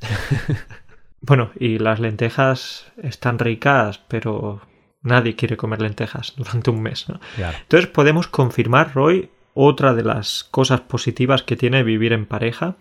Bueno, 1.22 1.50
y 1.58 1.78
las 1.78 1.98
lentejas 1.98 2.86
están 3.02 3.38
ricas, 3.40 3.98
pero 4.06 4.60
nadie 5.02 5.34
quiere 5.34 5.56
comer 5.56 5.82
lentejas 5.82 6.34
durante 6.36 6.70
un 6.70 6.82
mes. 6.82 7.08
¿no? 7.08 7.18
Claro. 7.34 7.58
Entonces 7.62 7.90
podemos 7.90 8.28
confirmar, 8.28 8.94
Roy, 8.94 9.30
otra 9.56 9.94
de 9.94 10.04
las 10.04 10.44
cosas 10.44 10.82
positivas 10.82 11.42
que 11.42 11.56
tiene 11.56 11.82
vivir 11.82 12.12
en 12.12 12.26
pareja 12.26 12.76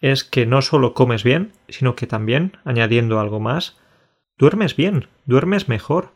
es 0.00 0.24
que 0.24 0.44
no 0.44 0.60
solo 0.60 0.92
comes 0.92 1.24
bien, 1.24 1.52
sino 1.68 1.96
que 1.96 2.06
también, 2.06 2.58
añadiendo 2.64 3.18
algo 3.18 3.40
más, 3.40 3.78
duermes 4.36 4.76
bien, 4.76 5.06
duermes 5.24 5.68
mejor. 5.68 6.10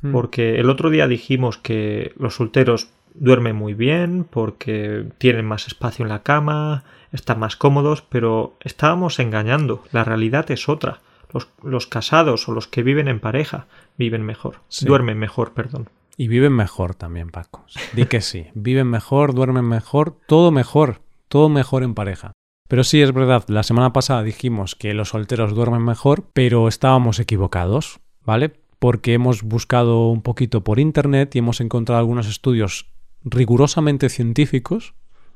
Hmm. 0.00 0.12
Porque 0.12 0.58
el 0.58 0.70
otro 0.70 0.88
día 0.88 1.06
dijimos 1.06 1.58
que 1.58 2.12
los 2.16 2.36
solteros 2.36 2.88
duermen 3.14 3.54
muy 3.54 3.74
bien, 3.74 4.24
porque 4.24 5.06
tienen 5.18 5.44
más 5.44 5.66
espacio 5.66 6.04
en 6.04 6.08
la 6.08 6.22
cama, 6.22 6.84
están 7.12 7.38
más 7.38 7.56
cómodos, 7.56 8.02
pero 8.02 8.56
estábamos 8.60 9.18
engañando. 9.18 9.84
La 9.92 10.04
realidad 10.04 10.50
es 10.50 10.70
otra. 10.70 11.00
Los, 11.34 11.48
los 11.62 11.86
casados 11.86 12.48
o 12.48 12.52
los 12.52 12.66
que 12.66 12.82
viven 12.82 13.08
en 13.08 13.20
pareja 13.20 13.66
viven 13.98 14.22
mejor. 14.22 14.60
Sí. 14.68 14.86
Duermen 14.86 15.18
mejor, 15.18 15.52
perdón. 15.52 15.90
Y 16.20 16.26
viven 16.26 16.52
mejor 16.52 16.96
también, 16.96 17.30
Paco. 17.30 17.64
Di 17.94 18.04
que 18.06 18.20
sí. 18.20 18.48
Viven 18.54 18.88
mejor, 18.88 19.34
duermen 19.34 19.64
mejor, 19.64 20.18
todo 20.26 20.50
mejor. 20.50 21.00
Todo 21.28 21.48
mejor 21.48 21.84
en 21.84 21.94
pareja. 21.94 22.32
Pero 22.68 22.84
sí 22.84 23.00
es 23.00 23.12
verdad, 23.12 23.44
la 23.48 23.62
semana 23.62 23.92
pasada 23.92 24.22
dijimos 24.24 24.74
que 24.74 24.92
los 24.94 25.10
solteros 25.10 25.54
duermen 25.54 25.84
mejor, 25.84 26.28
pero 26.32 26.68
estábamos 26.68 27.20
equivocados, 27.20 28.00
¿vale? 28.24 28.52
Porque 28.78 29.14
hemos 29.14 29.42
buscado 29.42 30.08
un 30.08 30.20
poquito 30.20 30.64
por 30.64 30.80
internet 30.80 31.34
y 31.34 31.38
hemos 31.38 31.60
encontrado 31.60 32.00
algunos 32.00 32.28
estudios 32.28 32.90
rigurosamente 33.22 34.08
científicos, 34.10 34.94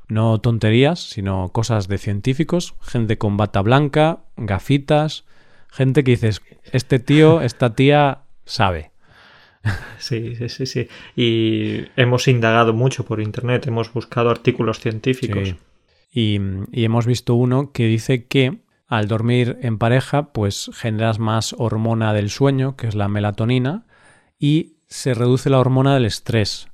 no 0.09 0.39
tonterías, 0.41 0.99
sino 0.99 1.49
cosas 1.49 1.87
de 1.87 1.97
científicos, 1.97 2.75
gente 2.81 3.17
con 3.17 3.37
bata 3.37 3.61
blanca, 3.61 4.25
gafitas, 4.37 5.25
gente 5.69 6.03
que 6.03 6.11
dices, 6.11 6.41
este 6.71 6.99
tío, 6.99 7.41
esta 7.41 7.73
tía 7.73 8.23
sabe. 8.45 8.92
Sí, 9.97 10.35
sí, 10.35 10.49
sí, 10.49 10.65
sí. 10.65 10.87
Y 11.15 11.85
hemos 11.95 12.27
indagado 12.27 12.73
mucho 12.73 13.05
por 13.05 13.21
internet, 13.21 13.67
hemos 13.67 13.93
buscado 13.93 14.29
artículos 14.29 14.79
científicos. 14.79 15.49
Sí. 15.49 15.55
Y, 16.11 16.39
y 16.71 16.83
hemos 16.83 17.05
visto 17.05 17.35
uno 17.35 17.71
que 17.71 17.85
dice 17.85 18.25
que 18.25 18.59
al 18.87 19.07
dormir 19.07 19.57
en 19.61 19.77
pareja, 19.77 20.33
pues 20.33 20.69
generas 20.73 21.19
más 21.19 21.55
hormona 21.57 22.13
del 22.13 22.29
sueño, 22.29 22.75
que 22.75 22.87
es 22.87 22.95
la 22.95 23.07
melatonina, 23.07 23.85
y 24.37 24.75
se 24.87 25.13
reduce 25.13 25.49
la 25.49 25.59
hormona 25.59 25.95
del 25.95 26.05
estrés. 26.05 26.67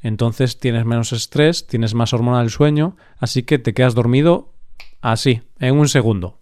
Entonces 0.00 0.58
tienes 0.58 0.84
menos 0.84 1.12
estrés, 1.12 1.66
tienes 1.66 1.94
más 1.94 2.12
hormona 2.12 2.38
del 2.38 2.50
sueño, 2.50 2.96
así 3.18 3.42
que 3.42 3.58
te 3.58 3.74
quedas 3.74 3.94
dormido 3.94 4.54
así, 5.00 5.42
en 5.58 5.76
un 5.76 5.88
segundo. 5.88 6.40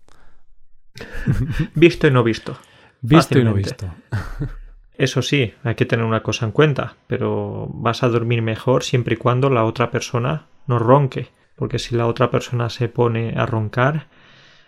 Visto 1.74 2.06
y 2.06 2.10
no 2.10 2.22
visto. 2.22 2.56
Visto 3.00 3.38
y 3.38 3.44
no 3.44 3.54
visto. 3.54 3.92
Eso 4.98 5.20
sí, 5.22 5.52
hay 5.62 5.74
que 5.74 5.84
tener 5.84 6.04
una 6.04 6.22
cosa 6.22 6.46
en 6.46 6.52
cuenta, 6.52 6.96
pero 7.06 7.68
vas 7.70 8.02
a 8.02 8.08
dormir 8.08 8.42
mejor 8.42 8.82
siempre 8.82 9.14
y 9.14 9.18
cuando 9.18 9.50
la 9.50 9.64
otra 9.64 9.90
persona 9.90 10.46
no 10.66 10.78
ronque, 10.78 11.28
porque 11.54 11.78
si 11.78 11.94
la 11.94 12.06
otra 12.06 12.30
persona 12.30 12.70
se 12.70 12.88
pone 12.88 13.34
a 13.36 13.44
roncar, 13.44 14.06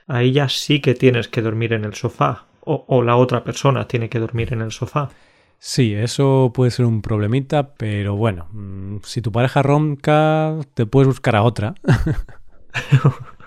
ahí 0.06 0.32
ya 0.32 0.48
sí 0.48 0.80
que 0.80 0.94
tienes 0.94 1.28
que 1.28 1.42
dormir 1.42 1.72
en 1.72 1.84
el 1.84 1.94
sofá, 1.94 2.44
o, 2.60 2.84
o 2.88 3.02
la 3.02 3.16
otra 3.16 3.42
persona 3.42 3.88
tiene 3.88 4.08
que 4.08 4.18
dormir 4.18 4.52
en 4.52 4.60
el 4.60 4.72
sofá. 4.72 5.08
Sí, 5.58 5.94
eso 5.94 6.52
puede 6.54 6.70
ser 6.70 6.84
un 6.84 7.02
problemita, 7.02 7.74
pero 7.74 8.14
bueno, 8.14 8.48
mm, 8.52 8.98
si 9.02 9.22
tu 9.22 9.32
pareja 9.32 9.62
ronca, 9.62 10.56
te 10.74 10.86
puedes 10.86 11.08
buscar 11.08 11.36
a 11.36 11.42
otra. 11.42 11.74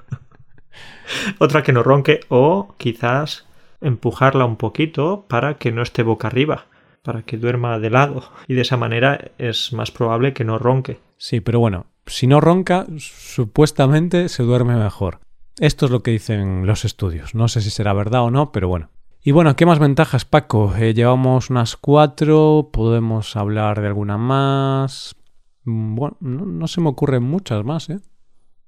Otra 1.39 1.61
que 1.61 1.73
no 1.73 1.83
ronque, 1.83 2.21
o 2.29 2.73
quizás 2.77 3.45
empujarla 3.81 4.45
un 4.45 4.57
poquito 4.57 5.25
para 5.27 5.55
que 5.55 5.71
no 5.71 5.81
esté 5.81 6.03
boca 6.03 6.27
arriba, 6.27 6.65
para 7.03 7.23
que 7.23 7.37
duerma 7.37 7.79
de 7.79 7.89
lado, 7.89 8.23
y 8.47 8.53
de 8.53 8.61
esa 8.61 8.77
manera 8.77 9.31
es 9.37 9.73
más 9.73 9.91
probable 9.91 10.33
que 10.33 10.43
no 10.43 10.57
ronque. 10.59 10.99
Sí, 11.17 11.39
pero 11.41 11.59
bueno, 11.59 11.87
si 12.05 12.27
no 12.27 12.41
ronca, 12.41 12.85
supuestamente 12.97 14.29
se 14.29 14.43
duerme 14.43 14.75
mejor. 14.75 15.19
Esto 15.59 15.85
es 15.85 15.91
lo 15.91 16.01
que 16.01 16.11
dicen 16.11 16.65
los 16.65 16.85
estudios. 16.85 17.35
No 17.35 17.47
sé 17.47 17.61
si 17.61 17.69
será 17.69 17.93
verdad 17.93 18.23
o 18.23 18.31
no, 18.31 18.51
pero 18.51 18.67
bueno. 18.67 18.89
Y 19.23 19.31
bueno, 19.31 19.55
¿qué 19.55 19.65
más 19.67 19.77
ventajas, 19.77 20.25
Paco? 20.25 20.73
Eh, 20.75 20.93
llevamos 20.95 21.51
unas 21.51 21.77
cuatro, 21.77 22.69
podemos 22.73 23.35
hablar 23.35 23.81
de 23.81 23.87
alguna 23.87 24.17
más. 24.17 25.15
Mm, 25.63 25.95
Bueno, 25.95 26.17
no, 26.21 26.45
no 26.45 26.67
se 26.67 26.81
me 26.81 26.89
ocurren 26.89 27.23
muchas 27.23 27.63
más, 27.63 27.89
¿eh? 27.91 27.99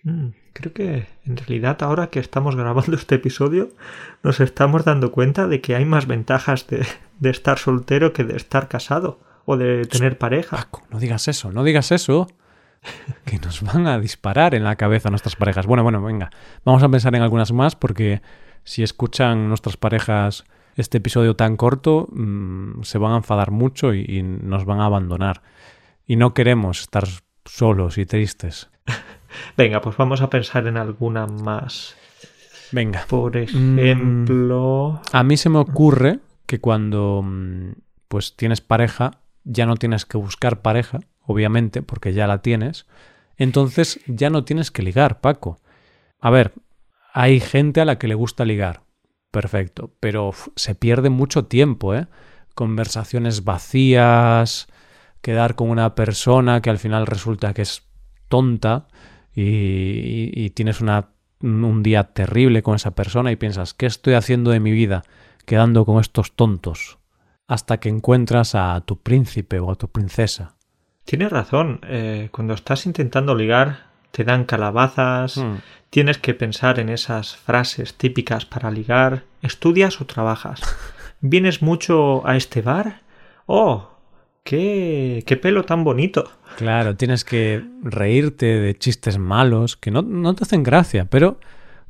Mm, 0.04 0.30
Creo 0.54 0.72
que 0.72 1.08
en 1.26 1.36
realidad 1.36 1.82
ahora 1.82 2.08
que 2.08 2.20
estamos 2.20 2.56
grabando 2.56 2.96
este 2.96 3.16
episodio 3.16 3.70
nos 4.22 4.40
estamos 4.40 4.86
dando 4.86 5.12
cuenta 5.12 5.48
de 5.48 5.62
que 5.62 5.76
hay 5.76 5.84
más 5.84 6.06
ventajas 6.06 6.68
de, 6.68 6.86
de 7.20 7.30
estar 7.30 7.58
soltero 7.58 8.14
que 8.14 8.24
de 8.24 8.38
estar 8.38 8.68
casado 8.68 9.20
o 9.46 9.58
de 9.58 9.86
tener 9.86 10.18
pareja. 10.18 10.56
Paco, 10.58 10.84
no 10.90 11.00
digas 11.00 11.28
eso, 11.28 11.52
no 11.52 11.64
digas 11.64 11.92
eso. 11.92 12.28
Que 13.26 13.40
nos 13.40 13.62
van 13.62 13.88
a 13.88 13.98
disparar 13.98 14.54
en 14.54 14.66
la 14.66 14.76
cabeza 14.76 15.10
nuestras 15.10 15.36
parejas. 15.38 15.66
Bueno, 15.66 15.84
bueno, 15.84 16.02
venga. 16.02 16.30
Vamos 16.66 16.84
a 16.84 16.90
pensar 16.90 17.16
en 17.16 17.22
algunas 17.22 17.52
más 17.54 17.76
porque 17.76 18.22
si 18.66 18.84
escuchan 18.84 19.48
nuestras 19.48 19.78
parejas 19.78 20.44
este 20.76 20.98
episodio 20.98 21.36
tan 21.36 21.56
corto, 21.56 22.10
mm, 22.12 22.84
se 22.84 22.98
van 22.98 23.14
a 23.14 23.18
enfadar 23.18 23.52
mucho 23.52 23.94
y, 23.94 24.02
y 24.02 24.22
nos 24.22 24.66
van 24.66 24.82
a 24.82 24.86
abandonar. 24.86 25.42
Y 26.06 26.18
no 26.18 26.34
queremos 26.34 26.82
estar 26.82 27.06
solos 27.46 27.98
y 27.98 28.06
tristes. 28.06 28.70
Venga, 29.58 29.82
pues 29.82 29.98
vamos 29.98 30.22
a 30.22 30.30
pensar 30.30 30.68
en 30.68 30.78
alguna 30.78 31.28
más. 31.28 31.96
Venga. 32.72 33.06
Por 33.08 33.38
ejemplo... 33.38 35.02
A 35.12 35.24
mí 35.24 35.38
se 35.38 35.50
me 35.50 35.60
ocurre 35.60 36.20
que 36.46 36.60
cuando 36.60 37.22
mm, 37.24 37.74
pues 38.08 38.36
tienes 38.36 38.62
pareja, 38.62 39.20
ya 39.44 39.66
no 39.66 39.76
tienes 39.76 40.06
que 40.06 40.18
buscar 40.18 40.62
pareja. 40.62 41.00
obviamente, 41.26 41.82
porque 41.82 42.14
ya 42.14 42.28
la 42.28 42.42
tienes, 42.42 42.86
entonces 43.38 44.00
ya 44.08 44.30
no 44.30 44.44
tienes 44.44 44.72
que 44.72 44.84
ligar, 44.84 45.22
Paco. 45.22 45.62
A 46.20 46.30
ver, 46.30 46.54
hay 47.14 47.40
gente 47.40 47.82
a 47.82 47.86
la 47.86 47.98
que 47.98 48.08
le 48.08 48.16
gusta 48.16 48.46
ligar, 48.46 48.84
perfecto, 49.32 49.94
pero 50.00 50.34
se 50.56 50.76
pierde 50.76 51.10
mucho 51.10 51.46
tiempo, 51.46 51.96
¿eh? 51.96 52.08
Conversaciones 52.56 53.44
vacías, 53.44 54.68
quedar 55.22 55.56
con 55.56 55.70
una 55.70 55.96
persona 55.96 56.62
que 56.62 56.70
al 56.70 56.78
final 56.78 57.08
resulta 57.08 57.54
que 57.54 57.64
es 57.64 57.84
tonta 58.28 58.88
y, 59.36 60.50
tienes 60.52 60.82
una, 60.82 61.10
un 61.42 61.84
día 61.84 62.04
terrible 62.04 62.64
con 62.64 62.76
esa 62.76 62.92
persona 62.92 63.32
y 63.32 63.36
piensas, 63.36 63.74
¿qué 63.74 63.86
estoy 63.86 64.14
haciendo 64.14 64.52
de 64.52 64.60
mi 64.60 64.72
vida 64.72 65.04
quedando 65.46 65.86
con 65.86 66.00
estos 66.00 66.34
tontos? 66.34 67.00
Hasta 67.48 67.80
que 67.80 67.90
encuentras 67.90 68.56
a 68.56 68.82
tu 68.86 68.98
príncipe 68.98 69.60
o 69.60 69.72
a 69.72 69.76
tu 69.76 69.90
princesa. 69.90 70.56
Tienes 71.06 71.32
razón, 71.32 71.82
eh, 71.84 72.30
cuando 72.32 72.54
estás 72.54 72.86
intentando 72.86 73.36
ligar 73.36 73.92
te 74.12 74.24
dan 74.24 74.46
calabazas, 74.46 75.38
hmm. 75.38 75.56
tienes 75.90 76.20
que 76.20 76.36
pensar 76.36 76.80
en 76.80 76.90
esas 76.90 77.36
frases 77.36 77.96
típicas 77.96 78.46
para 78.46 78.70
ligar, 78.70 79.24
estudias 79.42 80.00
o 80.02 80.06
trabajas. 80.06 80.62
¿Vienes 81.22 81.64
mucho 81.64 82.26
a 82.28 82.36
este 82.36 82.62
bar? 82.62 83.02
Oh, 83.48 83.93
qué, 84.44 85.24
qué 85.26 85.38
pelo 85.38 85.64
tan 85.64 85.84
bonito. 85.84 86.30
Claro, 86.58 86.96
tienes 86.96 87.24
que 87.24 87.64
reírte 87.82 88.46
de 88.46 88.76
chistes 88.76 89.18
malos 89.18 89.78
que 89.78 89.92
no, 89.92 90.02
no 90.02 90.36
te 90.36 90.44
hacen 90.44 90.64
gracia, 90.64 91.06
pero 91.06 91.40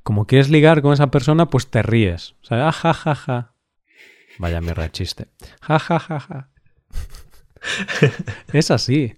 como 0.04 0.28
quieres 0.28 0.50
ligar 0.50 0.82
con 0.82 0.94
esa 0.94 1.08
persona, 1.08 1.50
pues 1.50 1.68
te 1.68 1.82
ríes. 1.82 2.36
O 2.44 2.46
sea, 2.46 2.72
ja, 2.72 2.94
ja, 2.94 3.16
ja. 3.16 3.54
Vaya 4.38 4.62
mierda 4.62 4.84
de 4.84 4.92
chiste. 4.92 5.28
Ja, 5.62 5.80
ja, 5.80 6.00
ja, 6.00 6.20
ja. 6.20 6.50
es 8.54 8.72
así. 8.72 9.16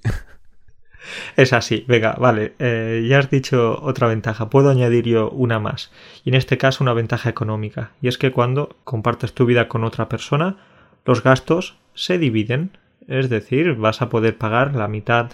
Es 1.36 1.54
así, 1.54 1.86
venga, 1.88 2.14
vale. 2.14 2.54
Eh, 2.60 3.06
ya 3.08 3.20
has 3.20 3.30
dicho 3.30 3.80
otra 3.82 4.08
ventaja. 4.08 4.50
Puedo 4.50 4.70
añadir 4.70 5.06
yo 5.06 5.30
una 5.30 5.60
más. 5.60 5.92
Y 6.24 6.30
en 6.30 6.36
este 6.36 6.58
caso 6.58 6.84
una 6.84 6.94
ventaja 6.94 7.30
económica. 7.30 7.92
Y 8.02 8.08
es 8.08 8.18
que 8.18 8.32
cuando 8.32 8.78
compartes 8.84 9.34
tu 9.34 9.46
vida 9.46 9.68
con 9.68 9.84
otra 9.84 10.10
persona, 10.10 10.58
los 11.06 11.24
gastos 11.24 11.78
se 11.94 12.18
dividen. 12.18 12.78
Es 13.08 13.30
decir, 13.30 13.76
vas 13.76 14.02
a 14.02 14.10
poder 14.10 14.38
pagar 14.38 14.76
la 14.76 14.88
mitad 14.88 15.32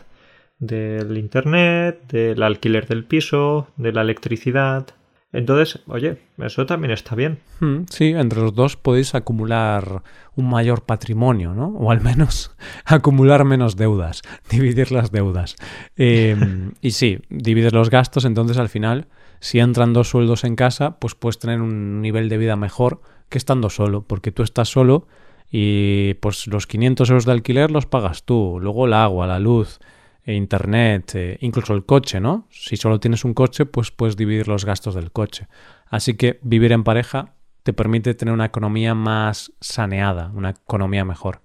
del 0.60 1.18
internet, 1.18 2.02
del 2.08 2.44
alquiler 2.44 2.88
del 2.88 3.06
piso, 3.06 3.68
de 3.78 3.92
la 3.94 4.02
electricidad, 4.02 4.88
entonces, 5.34 5.82
oye, 5.88 6.18
eso 6.40 6.66
también 6.66 6.92
está 6.92 7.16
bien. 7.16 7.40
Hmm, 7.62 7.84
sí, 7.90 8.08
entre 8.08 8.42
los 8.42 8.54
dos 8.54 8.76
podéis 8.76 9.16
acumular 9.16 10.04
un 10.36 10.50
mayor 10.50 10.84
patrimonio, 10.84 11.54
¿no? 11.54 11.68
O 11.68 11.92
al 11.92 12.02
menos 12.02 12.52
acumular 12.86 13.46
menos 13.46 13.78
deudas, 13.78 14.22
dividir 14.50 14.92
las 14.92 15.12
deudas. 15.12 15.56
Em, 15.96 16.74
y 16.82 16.92
sí, 16.92 17.20
divides 17.30 17.72
los 17.72 17.90
gastos, 17.90 18.26
entonces 18.26 18.58
al 18.58 18.68
final, 18.68 19.08
si 19.40 19.60
entran 19.60 19.94
dos 19.94 20.10
sueldos 20.10 20.44
en 20.44 20.56
casa, 20.56 21.00
pues 21.00 21.16
puedes 21.16 21.40
tener 21.40 21.62
un 21.62 22.02
nivel 22.02 22.28
de 22.28 22.38
vida 22.38 22.58
mejor 22.58 23.02
que 23.30 23.38
estando 23.38 23.70
solo, 23.70 24.04
porque 24.04 24.34
tú 24.34 24.44
estás 24.44 24.68
solo 24.68 25.08
y 25.52 26.14
pues 26.16 26.48
los 26.48 26.66
500 26.66 27.10
euros 27.10 27.26
de 27.26 27.34
alquiler 27.34 27.70
los 27.72 27.86
pagas 27.86 28.24
tú, 28.24 28.58
luego 28.62 28.86
el 28.86 28.94
agua, 28.94 29.28
la 29.28 29.40
luz, 29.40 29.80
e 30.24 30.34
internet, 30.34 31.12
eh, 31.16 31.38
incluso 31.42 31.74
el 31.74 31.86
coche, 31.86 32.20
¿no? 32.20 32.48
Si 32.50 32.78
solo 32.78 33.00
tienes 33.00 33.26
un 33.26 33.34
coche, 33.34 33.66
pues 33.66 33.92
puedes 33.92 34.16
dividir 34.16 34.48
los 34.48 34.66
gastos 34.66 34.96
del 34.96 35.12
coche. 35.12 35.48
Así 35.88 36.16
que 36.16 36.40
vivir 36.44 36.72
en 36.72 36.84
pareja 36.84 37.34
te 37.64 37.74
permite 37.74 38.14
tener 38.14 38.34
una 38.34 38.46
economía 38.46 38.96
más 38.96 39.52
saneada, 39.60 40.32
una 40.34 40.52
economía 40.52 41.06
mejor. 41.06 41.42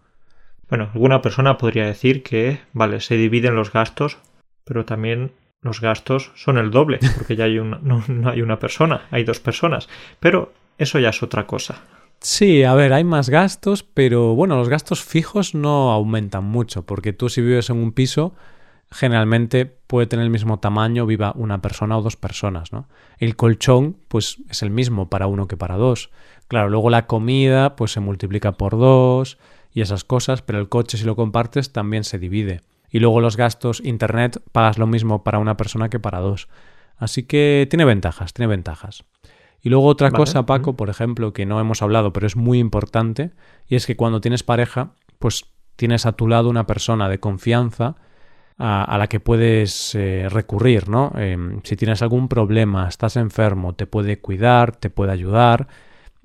Bueno, 0.69 0.91
alguna 0.93 1.23
persona 1.23 1.59
podría 1.59 1.87
decir 1.87 2.23
que, 2.23 2.61
vale, 2.73 3.01
se 3.01 3.17
dividen 3.17 3.55
los 3.55 3.73
gastos, 3.73 4.19
pero 4.65 4.85
también 4.85 5.33
los 5.63 5.81
gastos 5.81 6.33
son 6.35 6.59
el 6.59 6.71
doble, 6.71 6.99
porque 7.17 7.37
ya 7.37 7.45
hay 7.45 7.57
no, 7.83 8.05
no 8.07 8.31
hay 8.31 8.43
una 8.43 8.59
persona, 8.59 9.07
hay 9.11 9.25
dos 9.25 9.41
personas. 9.41 9.89
Pero 10.21 10.53
eso 10.79 10.99
ya 10.99 11.11
es 11.11 11.23
otra 11.23 11.47
cosa. 11.47 11.83
Sí, 12.29 12.65
a 12.65 12.75
ver, 12.75 12.93
hay 12.93 13.05
más 13.05 13.31
gastos, 13.31 13.85
pero 13.85 14.35
bueno, 14.35 14.57
los 14.57 14.69
gastos 14.69 15.05
fijos 15.05 15.55
no 15.55 15.93
aumentan 15.93 16.43
mucho, 16.43 16.85
porque 16.85 17.13
tú 17.13 17.29
si 17.29 17.41
vives 17.41 17.71
en 17.71 17.77
un 17.77 17.93
piso, 17.93 18.35
generalmente 18.91 19.65
puede 19.65 20.09
tener 20.09 20.25
el 20.25 20.31
mismo 20.31 20.59
tamaño 20.59 21.07
viva 21.07 21.33
una 21.37 21.63
persona 21.63 21.97
o 21.97 22.03
dos 22.03 22.17
personas, 22.17 22.73
¿no? 22.73 22.89
El 23.19 23.37
colchón, 23.37 23.97
pues 24.09 24.39
es 24.51 24.65
el 24.65 24.71
mismo 24.71 25.09
para 25.09 25.29
uno 25.29 25.47
que 25.47 25.57
para 25.57 25.77
dos. 25.77 26.11
Claro, 26.49 26.69
luego 26.69 26.91
la 26.91 27.07
comida, 27.07 27.77
pues 27.77 27.93
se 27.93 28.01
multiplica 28.01 28.51
por 28.51 28.77
dos 28.77 29.39
y 29.73 29.81
esas 29.81 30.03
cosas, 30.03 30.43
pero 30.43 30.59
el 30.59 30.69
coche 30.69 30.99
si 30.99 31.05
lo 31.05 31.15
compartes 31.15 31.73
también 31.73 32.03
se 32.03 32.19
divide. 32.19 32.63
Y 32.91 32.99
luego 32.99 33.21
los 33.21 33.37
gastos, 33.37 33.81
internet, 33.85 34.43
pagas 34.51 34.79
lo 34.79 34.89
mismo 34.89 35.23
para 35.23 35.39
una 35.39 35.57
persona 35.57 35.91
que 35.91 36.01
para 36.01 36.19
dos. 36.19 36.49
Así 36.97 37.23
que 37.23 37.69
tiene 37.71 37.85
ventajas, 37.85 38.33
tiene 38.33 38.49
ventajas. 38.49 39.05
Y 39.63 39.69
luego 39.69 39.87
otra 39.87 40.11
cosa, 40.11 40.47
Paco, 40.47 40.77
por 40.77 40.91
ejemplo, 40.91 41.33
que 41.33 41.47
no 41.47 41.61
hemos 41.61 41.83
hablado, 41.83 42.13
pero 42.13 42.27
es 42.27 42.37
muy 42.37 42.59
importante, 42.59 43.33
y 43.67 43.75
es 43.75 43.87
que 43.87 43.97
cuando 43.97 44.21
tienes 44.21 44.43
pareja, 44.43 44.93
pues 45.19 45.47
tienes 45.77 46.07
a 46.07 46.13
tu 46.13 46.29
lado 46.29 46.49
una 46.49 46.67
persona 46.67 47.09
de 47.09 47.21
confianza 47.21 47.97
a, 48.59 48.97
la 48.97 49.07
que 49.07 49.21
puedes 49.21 49.95
eh, 49.95 50.29
recurrir, 50.31 50.89
¿no? 50.89 51.13
Em, 51.17 51.61
si 51.63 51.77
tienes 51.77 52.01
algún 52.01 52.29
problema, 52.29 52.89
estás 52.89 53.17
enfermo, 53.17 53.75
te 53.75 53.87
puede 53.87 54.19
cuidar, 54.19 54.75
te 54.75 54.89
puede 54.89 55.13
ayudar. 55.13 55.69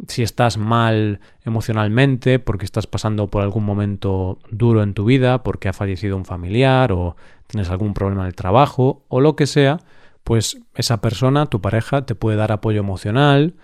Si 0.07 0.23
estás 0.23 0.57
mal 0.57 1.19
emocionalmente 1.43 2.39
porque 2.39 2.65
estás 2.65 2.87
pasando 2.87 3.27
por 3.27 3.41
algún 3.43 3.65
momento 3.65 4.39
duro 4.49 4.81
en 4.81 4.93
tu 4.93 5.05
vida, 5.05 5.43
porque 5.43 5.67
ha 5.67 5.73
fallecido 5.73 6.15
un 6.15 6.25
familiar 6.25 6.93
o 6.93 7.17
tienes 7.47 7.69
algún 7.69 7.93
problema 7.93 8.21
en 8.21 8.27
el 8.27 8.35
trabajo 8.35 9.03
o 9.09 9.19
lo 9.19 9.35
que 9.35 9.45
sea, 9.45 9.79
pues 10.23 10.59
esa 10.75 11.01
persona, 11.01 11.45
tu 11.47 11.61
pareja, 11.61 12.05
te 12.05 12.15
puede 12.15 12.37
dar 12.37 12.51
apoyo 12.51 12.79
emocional, 12.79 13.55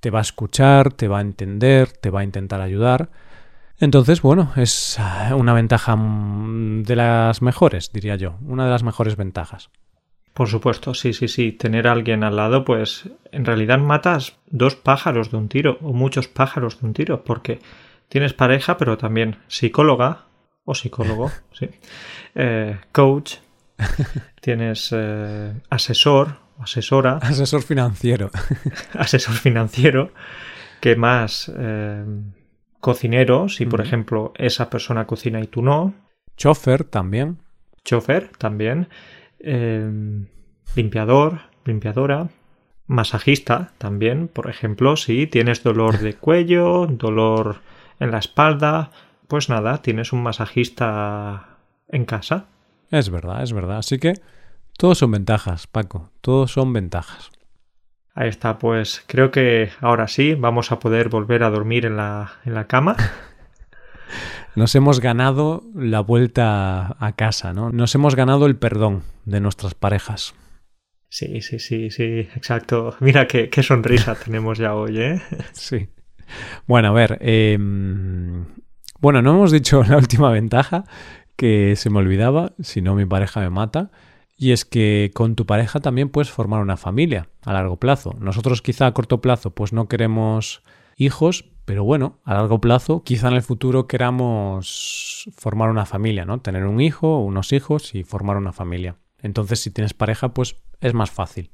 te 0.00 0.10
va 0.10 0.20
a 0.20 0.22
escuchar, 0.22 0.92
te 0.92 1.08
va 1.08 1.18
a 1.18 1.22
entender, 1.22 1.90
te 1.92 2.10
va 2.10 2.20
a 2.20 2.24
intentar 2.24 2.60
ayudar 2.60 3.10
entonces, 3.78 4.22
bueno, 4.22 4.52
es 4.56 4.98
eh, 4.98 5.34
una 5.34 5.52
ventaja 5.52 5.96
mm, 5.96 6.82
de 6.84 6.96
las 6.96 7.42
mejores, 7.42 7.92
diría 7.92 8.16
yo, 8.16 8.36
una 8.46 8.64
de 8.64 8.70
las 8.70 8.82
mejores 8.82 9.16
ventajas. 9.16 9.70
Por 10.32 10.48
supuesto, 10.48 10.94
sí, 10.94 11.12
sí, 11.12 11.28
sí. 11.28 11.52
Tener 11.52 11.88
a 11.88 11.92
alguien 11.92 12.24
al 12.24 12.36
lado, 12.36 12.64
pues 12.64 13.08
en 13.32 13.44
realidad 13.44 13.78
matas 13.78 14.38
dos 14.46 14.76
pájaros 14.76 15.30
de 15.30 15.36
un 15.38 15.48
tiro, 15.48 15.78
o 15.82 15.92
muchos 15.92 16.28
pájaros 16.28 16.80
de 16.80 16.86
un 16.86 16.92
tiro, 16.94 17.24
porque 17.24 17.58
tienes 18.08 18.32
pareja, 18.32 18.76
pero 18.76 18.98
también 18.98 19.38
psicóloga, 19.48 20.26
o 20.64 20.74
psicólogo, 20.74 21.30
sí, 21.52 21.68
eh, 22.34 22.78
coach, 22.92 23.36
tienes 24.40 24.90
eh, 24.92 25.54
asesor, 25.70 26.38
asesora. 26.58 27.16
Asesor 27.22 27.62
financiero. 27.62 28.30
asesor 28.94 29.34
financiero. 29.34 30.12
¿Qué 30.80 30.96
más? 30.96 31.50
Cocinero, 32.80 33.48
si 33.48 33.66
por 33.66 33.80
ejemplo 33.80 34.32
esa 34.36 34.70
persona 34.70 35.06
cocina 35.06 35.40
y 35.40 35.46
tú 35.46 35.62
no. 35.62 35.94
Chofer 36.36 36.84
también. 36.84 37.38
Chofer 37.84 38.30
también. 38.36 38.88
Em, 39.40 40.26
limpiador, 40.74 41.40
limpiadora. 41.64 42.28
Masajista 42.86 43.72
también, 43.78 44.28
por 44.28 44.48
ejemplo, 44.48 44.96
si 44.96 45.26
tienes 45.26 45.64
dolor 45.64 45.98
de 45.98 46.14
cuello, 46.14 46.86
dolor 46.86 47.56
en 47.98 48.12
la 48.12 48.18
espalda, 48.18 48.92
pues 49.26 49.48
nada, 49.48 49.82
tienes 49.82 50.12
un 50.12 50.22
masajista 50.22 51.58
en 51.88 52.04
casa. 52.04 52.46
Es 52.90 53.10
verdad, 53.10 53.42
es 53.42 53.52
verdad. 53.52 53.78
Así 53.78 53.98
que 53.98 54.14
todos 54.76 54.98
son 54.98 55.10
ventajas, 55.10 55.66
Paco, 55.66 56.10
todos 56.20 56.52
son 56.52 56.72
ventajas. 56.72 57.30
Ahí 58.14 58.28
está, 58.28 58.58
pues 58.58 59.04
creo 59.06 59.30
que 59.30 59.70
ahora 59.80 60.08
sí 60.08 60.34
vamos 60.34 60.72
a 60.72 60.78
poder 60.78 61.08
volver 61.08 61.42
a 61.42 61.50
dormir 61.50 61.84
en 61.84 61.96
la, 61.96 62.32
en 62.44 62.54
la 62.54 62.66
cama. 62.66 62.96
Nos 64.56 64.74
hemos 64.74 65.00
ganado 65.00 65.64
la 65.74 66.00
vuelta 66.00 66.96
a 66.98 67.12
casa, 67.14 67.52
¿no? 67.52 67.70
Nos 67.70 67.94
hemos 67.94 68.14
ganado 68.14 68.46
el 68.46 68.56
perdón 68.56 69.02
de 69.26 69.40
nuestras 69.40 69.74
parejas. 69.74 70.34
Sí, 71.10 71.42
sí, 71.42 71.58
sí, 71.58 71.90
sí, 71.90 72.28
exacto. 72.34 72.96
Mira 73.00 73.26
qué, 73.26 73.50
qué 73.50 73.62
sonrisa 73.62 74.14
tenemos 74.24 74.56
ya 74.56 74.74
hoy, 74.74 74.98
¿eh? 74.98 75.22
Sí. 75.52 75.88
Bueno, 76.66 76.88
a 76.88 76.92
ver, 76.92 77.18
em, 77.20 78.46
bueno, 78.98 79.20
no 79.20 79.32
hemos 79.32 79.52
dicho 79.52 79.84
la 79.84 79.98
última 79.98 80.30
ventaja 80.30 80.84
que 81.36 81.76
se 81.76 81.90
me 81.90 81.98
olvidaba, 81.98 82.52
si 82.60 82.82
no 82.82 82.94
mi 82.94 83.06
pareja 83.06 83.40
me 83.40 83.50
mata, 83.50 83.90
y 84.36 84.52
es 84.52 84.64
que 84.64 85.10
con 85.14 85.34
tu 85.34 85.46
pareja 85.46 85.80
también 85.80 86.08
puedes 86.08 86.30
formar 86.30 86.60
una 86.60 86.76
familia 86.76 87.28
a 87.42 87.52
largo 87.52 87.76
plazo. 87.76 88.14
Nosotros 88.20 88.60
quizá 88.60 88.86
a 88.86 88.92
corto 88.92 89.20
plazo 89.20 89.50
pues 89.50 89.72
no 89.72 89.88
queremos 89.88 90.62
hijos, 90.96 91.46
pero 91.64 91.84
bueno, 91.84 92.18
a 92.24 92.34
largo 92.34 92.60
plazo 92.60 93.02
quizá 93.02 93.28
en 93.28 93.34
el 93.34 93.42
futuro 93.42 93.86
queramos 93.86 95.30
formar 95.36 95.70
una 95.70 95.86
familia, 95.86 96.24
¿no? 96.24 96.40
Tener 96.40 96.66
un 96.66 96.80
hijo, 96.80 97.18
unos 97.18 97.52
hijos 97.52 97.94
y 97.94 98.04
formar 98.04 98.36
una 98.36 98.52
familia. 98.52 98.96
Entonces 99.22 99.60
si 99.60 99.70
tienes 99.70 99.94
pareja 99.94 100.34
pues 100.34 100.56
es 100.80 100.92
más 100.92 101.10
fácil. 101.10 101.50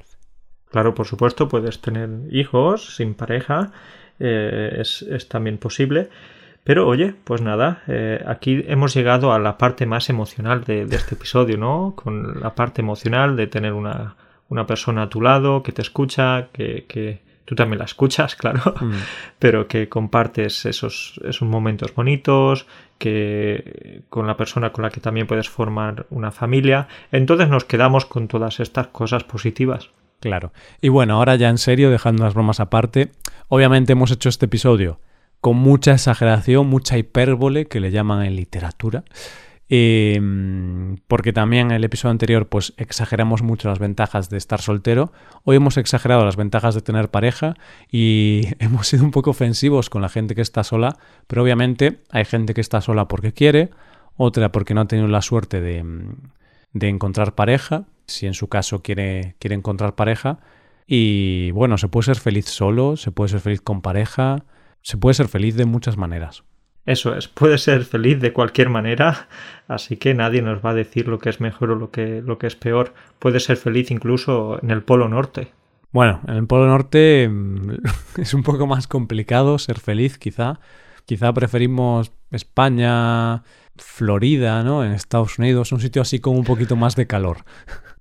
Claro, 0.70 0.94
por 0.94 1.06
supuesto, 1.06 1.48
puedes 1.48 1.80
tener 1.80 2.08
hijos 2.30 2.96
sin 2.96 3.14
pareja, 3.14 3.72
eh, 4.18 4.78
es, 4.78 5.02
es 5.02 5.28
también 5.28 5.58
posible. 5.58 6.08
Pero 6.64 6.86
oye, 6.86 7.14
pues 7.24 7.42
nada, 7.42 7.82
eh, 7.88 8.22
aquí 8.26 8.64
hemos 8.68 8.94
llegado 8.94 9.32
a 9.32 9.38
la 9.38 9.58
parte 9.58 9.84
más 9.84 10.08
emocional 10.10 10.62
de, 10.62 10.82
este 10.82 11.16
episodio, 11.16 11.58
¿no? 11.58 11.94
Con 11.96 12.40
la 12.40 12.54
parte 12.54 12.82
emocional 12.82 13.36
de 13.36 13.48
tener 13.48 13.72
una, 13.72 14.14
una 14.48 14.66
persona 14.66 15.02
a 15.02 15.08
tu 15.08 15.20
lado 15.20 15.62
que 15.64 15.72
te 15.72 15.82
escucha, 15.82 16.48
que, 16.52 16.84
que 16.86 17.20
tú 17.44 17.56
también 17.56 17.80
la 17.80 17.84
escuchas, 17.84 18.36
claro, 18.36 18.74
mm. 18.80 18.92
pero 19.40 19.66
que 19.66 19.88
compartes 19.88 20.64
esos, 20.64 21.20
esos 21.24 21.48
momentos 21.48 21.92
bonitos, 21.94 22.66
que 22.96 24.02
con 24.08 24.28
la 24.28 24.36
persona 24.36 24.70
con 24.70 24.82
la 24.84 24.90
que 24.90 25.00
también 25.00 25.26
puedes 25.26 25.48
formar 25.48 26.06
una 26.10 26.30
familia. 26.30 26.86
Entonces 27.10 27.48
nos 27.48 27.64
quedamos 27.64 28.06
con 28.06 28.28
todas 28.28 28.60
estas 28.60 28.86
cosas 28.88 29.24
positivas. 29.24 29.90
Claro. 30.20 30.52
Y 30.80 30.88
bueno, 30.88 31.16
ahora 31.16 31.34
ya 31.34 31.48
en 31.48 31.58
serio, 31.58 31.90
dejando 31.90 32.22
las 32.22 32.34
bromas 32.34 32.60
aparte, 32.60 33.10
obviamente 33.48 33.94
hemos 33.94 34.12
hecho 34.12 34.28
este 34.28 34.46
episodio 34.46 35.00
con 35.42 35.56
mucha 35.56 35.92
exageración, 35.92 36.68
mucha 36.68 36.96
hipérbole, 36.96 37.66
que 37.66 37.80
le 37.80 37.90
llaman 37.90 38.24
en 38.24 38.36
literatura. 38.36 39.02
Em, 39.68 40.98
porque 41.08 41.32
también 41.32 41.68
en 41.68 41.76
el 41.76 41.84
episodio 41.84 42.12
anterior 42.12 42.46
pues 42.46 42.74
exageramos 42.76 43.42
mucho 43.42 43.68
las 43.68 43.80
ventajas 43.80 44.30
de 44.30 44.38
estar 44.38 44.60
soltero. 44.60 45.12
Hoy 45.42 45.56
hemos 45.56 45.78
exagerado 45.78 46.24
las 46.24 46.36
ventajas 46.36 46.76
de 46.76 46.80
tener 46.80 47.10
pareja 47.10 47.54
y 47.90 48.48
hemos 48.60 48.86
sido 48.86 49.02
un 49.02 49.10
poco 49.10 49.30
ofensivos 49.30 49.90
con 49.90 50.00
la 50.00 50.08
gente 50.08 50.36
que 50.36 50.42
está 50.42 50.62
sola, 50.62 50.96
pero 51.26 51.42
obviamente 51.42 52.02
hay 52.10 52.24
gente 52.24 52.54
que 52.54 52.60
está 52.60 52.80
sola 52.80 53.08
porque 53.08 53.32
quiere, 53.32 53.70
otra 54.16 54.52
porque 54.52 54.74
no 54.74 54.82
ha 54.82 54.86
tenido 54.86 55.08
la 55.08 55.22
suerte 55.22 55.60
de, 55.60 55.84
de 56.72 56.88
encontrar 56.88 57.34
pareja, 57.34 57.86
si 58.06 58.28
en 58.28 58.34
su 58.34 58.48
caso 58.48 58.82
quiere, 58.82 59.34
quiere 59.40 59.56
encontrar 59.56 59.96
pareja. 59.96 60.38
Y 60.86 61.50
bueno, 61.50 61.78
se 61.78 61.88
puede 61.88 62.04
ser 62.04 62.20
feliz 62.20 62.46
solo, 62.46 62.96
se 62.96 63.10
puede 63.10 63.30
ser 63.30 63.40
feliz 63.40 63.60
con 63.60 63.82
pareja, 63.82 64.44
se 64.82 64.96
puede 64.96 65.14
ser 65.14 65.28
feliz 65.28 65.56
de 65.56 65.64
muchas 65.64 65.96
maneras. 65.96 66.44
Eso 66.84 67.14
es, 67.14 67.28
puede 67.28 67.58
ser 67.58 67.84
feliz 67.84 68.20
de 68.20 68.32
cualquier 68.32 68.68
manera, 68.68 69.28
así 69.68 69.96
que 69.96 70.14
nadie 70.14 70.42
nos 70.42 70.64
va 70.64 70.70
a 70.70 70.74
decir 70.74 71.06
lo 71.06 71.20
que 71.20 71.30
es 71.30 71.40
mejor 71.40 71.70
o 71.70 71.76
lo 71.76 71.90
que, 71.90 72.22
lo 72.22 72.38
que 72.38 72.48
es 72.48 72.56
peor. 72.56 72.92
Puede 73.20 73.38
ser 73.38 73.56
feliz 73.56 73.90
incluso 73.92 74.60
en 74.62 74.72
el 74.72 74.82
Polo 74.82 75.08
Norte. 75.08 75.52
Bueno, 75.92 76.20
en 76.26 76.34
el 76.34 76.46
Polo 76.46 76.66
Norte 76.66 77.28
mm, 77.28 77.70
es 78.20 78.34
un 78.34 78.42
poco 78.42 78.66
más 78.66 78.88
complicado 78.88 79.58
ser 79.58 79.78
feliz, 79.78 80.18
quizá. 80.18 80.58
Quizá 81.06 81.32
preferimos 81.32 82.12
España, 82.30 83.42
Florida, 83.76 84.62
¿no? 84.62 84.84
En 84.84 84.92
Estados 84.92 85.38
Unidos, 85.38 85.72
un 85.72 85.80
sitio 85.80 86.02
así 86.02 86.18
con 86.18 86.36
un 86.36 86.44
poquito 86.44 86.74
más 86.74 86.96
de 86.96 87.06
calor. 87.06 87.38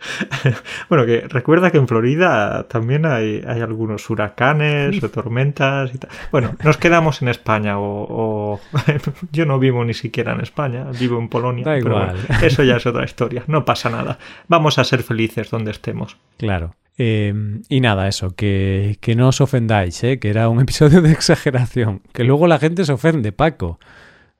bueno, 0.88 1.06
que 1.06 1.20
recuerda 1.28 1.70
que 1.70 1.78
en 1.78 1.88
Florida 1.88 2.66
también 2.68 3.06
hay, 3.06 3.42
hay 3.46 3.60
algunos 3.60 4.08
huracanes 4.08 5.02
o 5.02 5.10
tormentas 5.10 5.94
y 5.94 5.98
tal. 5.98 6.10
Bueno, 6.30 6.54
nos 6.64 6.76
quedamos 6.76 7.22
en 7.22 7.28
España 7.28 7.74
o, 7.78 8.60
yo 9.32 9.46
no 9.46 9.58
vivo 9.58 9.84
ni 9.84 9.94
siquiera 9.94 10.32
en 10.32 10.40
España, 10.40 10.86
vivo 10.98 11.18
en 11.18 11.28
Polonia. 11.28 11.64
Da 11.64 11.78
igual. 11.78 12.16
eso 12.42 12.62
ya 12.62 12.76
es 12.76 12.86
otra 12.86 13.04
historia, 13.04 13.44
no 13.46 13.64
pasa 13.64 13.90
nada. 13.90 14.18
Vamos 14.48 14.78
a 14.78 14.84
ser 14.84 15.02
felices 15.02 15.50
donde 15.50 15.70
estemos. 15.70 16.16
Claro. 16.36 16.74
Eh, 16.98 17.32
y 17.68 17.80
nada, 17.80 18.08
eso, 18.08 18.34
que, 18.34 18.98
que 19.00 19.14
no 19.14 19.28
os 19.28 19.40
ofendáis, 19.40 20.04
¿eh? 20.04 20.18
que 20.18 20.28
era 20.28 20.48
un 20.48 20.60
episodio 20.60 21.00
de 21.00 21.12
exageración, 21.12 22.02
que 22.12 22.24
luego 22.24 22.46
la 22.46 22.58
gente 22.58 22.84
se 22.84 22.92
ofende, 22.92 23.32
Paco. 23.32 23.78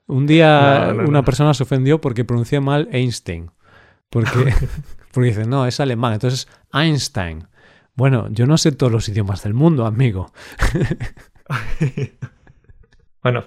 Un 0.07 0.27
día 0.27 0.93
una 1.07 1.23
persona 1.23 1.53
se 1.53 1.63
ofendió 1.63 2.01
porque 2.01 2.25
pronuncia 2.25 2.59
mal 2.59 2.89
Einstein. 2.91 3.49
Porque 4.09 4.29
Porque 5.11 5.29
dicen, 5.29 5.49
no, 5.49 5.65
es 5.65 5.79
alemán, 5.79 6.13
entonces 6.13 6.47
Einstein. 6.73 7.47
Bueno, 7.95 8.27
yo 8.31 8.45
no 8.47 8.57
sé 8.57 8.71
todos 8.71 8.91
los 8.91 9.09
idiomas 9.09 9.43
del 9.43 9.53
mundo, 9.53 9.85
amigo. 9.85 10.31
bueno, 13.23 13.45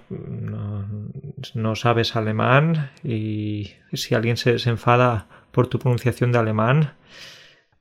no, 1.55 1.75
sabes 1.77 2.15
alemán 2.17 2.91
y 3.03 3.73
si 3.93 4.15
alguien 4.15 4.37
se, 4.37 4.57
enfada 4.69 5.27
por 5.51 5.67
tu 5.69 5.79
pronunciación 5.79 6.33
de 6.33 6.39
alemán... 6.39 6.93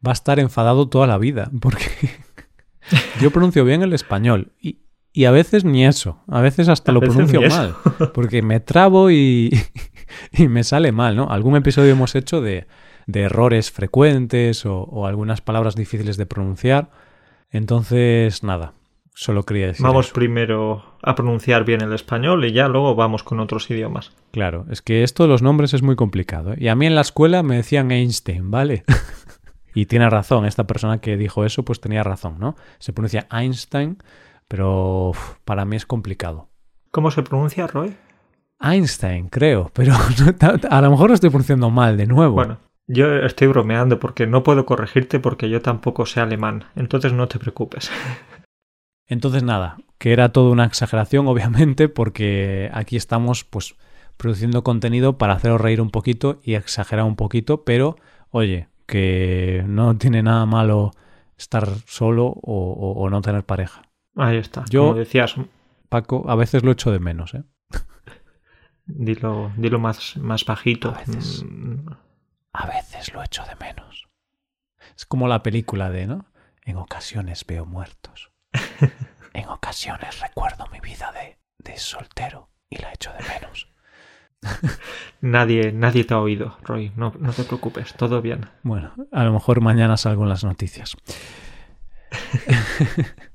Va 0.05 0.11
a 0.11 0.13
estar 0.13 0.39
enfadado 0.39 0.87
toda 0.89 1.07
la 1.07 1.17
vida, 1.17 1.49
porque 1.61 1.85
yo 3.21 3.31
pronuncio 3.31 3.63
bien 3.65 3.83
el 3.83 3.93
español 3.93 4.51
y, 4.59 4.79
y 5.13 5.25
a 5.25 5.31
veces 5.31 5.63
ni 5.63 5.85
eso, 5.85 6.23
a 6.27 6.41
veces 6.41 6.69
hasta 6.69 6.91
lo 6.91 6.99
pronuncio 6.99 7.41
mal, 7.41 7.75
porque 8.13 8.41
me 8.41 8.59
trabo 8.59 9.11
y, 9.11 9.51
y 10.31 10.47
me 10.47 10.63
sale 10.63 10.91
mal, 10.91 11.15
¿no? 11.15 11.29
Algún 11.29 11.55
episodio 11.55 11.91
hemos 11.91 12.15
hecho 12.15 12.41
de 12.41 12.67
de 13.07 13.21
errores 13.21 13.71
frecuentes 13.71 14.65
o, 14.65 15.05
algunas 15.05 15.41
palabras 15.41 15.75
difíciles 15.75 16.17
de 16.17 16.25
pronunciar. 16.25 16.89
Entonces, 17.51 18.43
nada, 18.43 18.73
solo 19.13 19.43
quería 19.43 19.67
decir. 19.67 19.85
Vamos 19.85 20.11
primero 20.11 20.83
a 21.01 21.15
pronunciar 21.15 21.65
bien 21.65 21.81
el 21.81 21.93
español 21.93 22.45
y 22.45 22.53
ya 22.53 22.67
luego 22.67 22.95
vamos 22.95 23.23
con 23.23 23.39
otros 23.39 23.69
idiomas. 23.69 24.11
Claro, 24.31 24.65
es 24.69 24.81
que 24.81 25.03
esto 25.03 25.23
de 25.23 25.29
los 25.29 25.41
nombres 25.41 25.73
es 25.73 25.83
muy 25.83 25.95
complicado. 25.95 26.53
¿eh? 26.53 26.57
Y 26.59 26.67
a 26.67 26.75
mí 26.75 26.85
en 26.85 26.95
la 26.95 27.01
escuela 27.01 27.43
me 27.43 27.57
decían 27.57 27.91
Einstein, 27.91 28.49
¿vale? 28.49 28.83
y 29.75 29.85
tiene 29.85 30.09
razón, 30.09 30.45
esta 30.45 30.65
persona 30.65 30.99
que 30.99 31.17
dijo 31.17 31.45
eso, 31.45 31.63
pues 31.63 31.79
tenía 31.79 32.03
razón, 32.03 32.37
¿no? 32.39 32.55
Se 32.79 32.93
pronuncia 32.93 33.27
Einstein, 33.31 33.97
pero 34.47 35.11
para 35.45 35.65
mí 35.65 35.75
es 35.75 35.85
complicado. 35.85 36.49
¿Cómo 36.91 37.11
se 37.11 37.23
pronuncia, 37.23 37.67
Roy? 37.67 37.95
Einstein, 38.59 39.27
creo, 39.27 39.69
pero 39.73 39.93
a 40.69 40.81
lo 40.81 40.91
mejor 40.91 41.09
lo 41.09 41.15
estoy 41.15 41.29
pronunciando 41.29 41.69
mal 41.69 41.97
de 41.97 42.05
nuevo. 42.05 42.35
Bueno, 42.35 42.59
yo 42.87 43.15
estoy 43.15 43.47
bromeando 43.47 43.99
porque 43.99 44.27
no 44.27 44.43
puedo 44.43 44.65
corregirte 44.65 45.19
porque 45.19 45.49
yo 45.49 45.61
tampoco 45.61 46.05
sé 46.05 46.19
alemán, 46.19 46.65
entonces 46.75 47.13
no 47.13 47.27
te 47.27 47.39
preocupes. 47.39 47.91
Entonces 49.05 49.43
nada, 49.43 49.77
que 49.97 50.13
era 50.13 50.29
toda 50.29 50.49
una 50.49 50.63
exageración 50.65 51.27
obviamente 51.27 51.89
porque 51.89 52.69
aquí 52.73 52.95
estamos 52.95 53.43
pues 53.43 53.75
produciendo 54.15 54.63
contenido 54.63 55.17
para 55.17 55.33
haceros 55.33 55.59
reír 55.59 55.81
un 55.81 55.89
poquito 55.89 56.39
y 56.41 56.53
exagerar 56.53 57.05
un 57.05 57.17
poquito, 57.17 57.65
pero 57.65 57.97
oye, 58.29 58.69
que 58.85 59.63
no 59.67 59.97
tiene 59.97 60.23
nada 60.23 60.45
malo 60.45 60.91
estar 61.37 61.67
solo 61.85 62.27
o, 62.41 63.09
no 63.09 63.21
tener 63.21 63.43
pareja. 63.45 63.81
Ahí 64.15 64.37
está, 64.37 64.63
yo, 64.69 64.87
como 64.87 64.99
decías. 64.99 65.35
Paco, 65.89 66.25
a 66.27 66.35
veces 66.35 66.63
lo 66.63 66.71
echo 66.71 66.91
de 66.91 66.99
menos, 66.99 67.33
¿eh? 67.33 67.43
Dilo, 68.85 69.51
dilo 69.57 69.79
más, 69.79 70.17
más 70.17 70.45
bajito. 70.45 70.89
A 70.89 70.99
veces. 70.99 71.43
Mm. 71.47 71.89
A 72.53 72.67
veces 72.67 73.13
lo 73.13 73.23
echo 73.23 73.43
de 73.45 73.55
menos. 73.55 74.07
Es 74.95 75.05
como 75.05 75.27
la 75.27 75.43
película 75.43 75.89
de, 75.89 76.07
¿no? 76.07 76.25
En 76.63 76.77
ocasiones 76.77 77.45
veo 77.45 77.65
muertos. 77.65 78.31
en 79.33 79.49
ocasiones 79.49 80.19
recuerdo 80.19 80.67
mi 80.67 80.79
vida 80.79 81.11
de, 81.11 81.39
de 81.57 81.77
soltero 81.77 82.49
y 82.69 82.77
la 82.77 82.93
echo 82.93 83.11
de 83.13 83.23
menos. 83.27 83.67
nadie, 85.21 85.71
nadie 85.71 86.03
te 86.03 86.13
ha 86.13 86.19
oído, 86.19 86.57
Roy. 86.61 86.91
No, 86.95 87.13
no 87.19 87.33
te 87.33 87.43
preocupes, 87.43 87.93
todo 87.95 88.21
bien. 88.21 88.49
Bueno, 88.61 88.93
a 89.11 89.23
lo 89.23 89.33
mejor 89.33 89.61
mañana 89.61 89.97
salgo 89.97 90.23
en 90.23 90.29
las 90.29 90.43
noticias. 90.43 90.95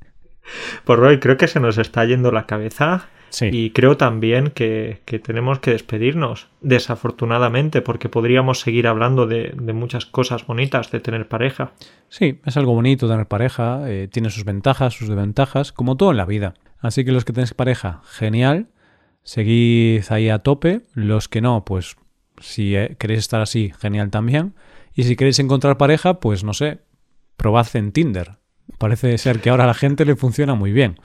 pues 0.89 1.01
Roy, 1.01 1.21
creo 1.21 1.37
que 1.37 1.49
se 1.49 1.61
nos 1.61 1.77
está 1.77 2.07
yendo 2.07 2.33
la 2.33 2.47
cabeza 2.47 3.09
y 3.43 3.73
creo 3.73 3.99
también 3.99 4.49
que, 4.49 5.03
tenemos 5.23 5.59
que 5.59 5.73
despedirnos, 5.73 6.49
desafortunadamente, 6.63 7.83
porque 7.83 8.09
podríamos 8.09 8.61
seguir 8.61 8.87
hablando 8.87 9.27
de, 9.27 9.53
muchas 9.75 10.07
cosas 10.07 10.47
bonitas 10.47 10.91
de 10.91 11.01
tener 11.01 11.29
pareja. 11.29 11.73
Sí, 12.09 12.41
es 12.47 12.57
algo 12.57 12.73
bonito 12.73 13.07
tener 13.07 13.27
pareja, 13.27 13.83
eh, 13.85 14.09
tiene 14.11 14.31
sus 14.31 14.47
ventajas, 14.47 14.95
sus 14.95 15.09
desventajas, 15.09 15.73
como 15.73 15.99
todo 15.99 16.13
en 16.13 16.17
la 16.17 16.25
vida. 16.25 16.55
Así 16.79 17.05
que 17.05 17.13
los 17.13 17.27
que 17.27 17.35
tenéis 17.35 17.53
pareja, 17.53 18.01
genial, 18.07 18.69
seguid 19.25 20.05
ahí 20.09 20.31
a 20.31 20.39
tope. 20.39 20.87
Los 20.95 21.29
que 21.29 21.43
no, 21.43 21.67
pues 21.67 21.97
si 22.41 22.75
eh, 22.75 22.97
queréis 22.99 23.21
estar 23.21 23.43
así, 23.43 23.75
genial 23.79 24.09
también. 24.09 24.55
Y 24.95 25.03
si 25.03 25.17
queréis 25.17 25.39
encontrar 25.39 25.77
pareja, 25.77 26.19
pues 26.19 26.45
no 26.45 26.55
sé, 26.55 26.79
probad 27.37 27.67
en 27.75 27.93
Tinder. 27.93 28.39
Parece 28.77 29.17
ser 29.19 29.41
que 29.41 29.51
ahora 29.51 29.65
a 29.65 29.69
la 29.69 29.75
gente 29.75 30.05
le 30.05 30.17
funciona 30.17 30.55
muy 30.55 30.73
bien. 30.73 30.97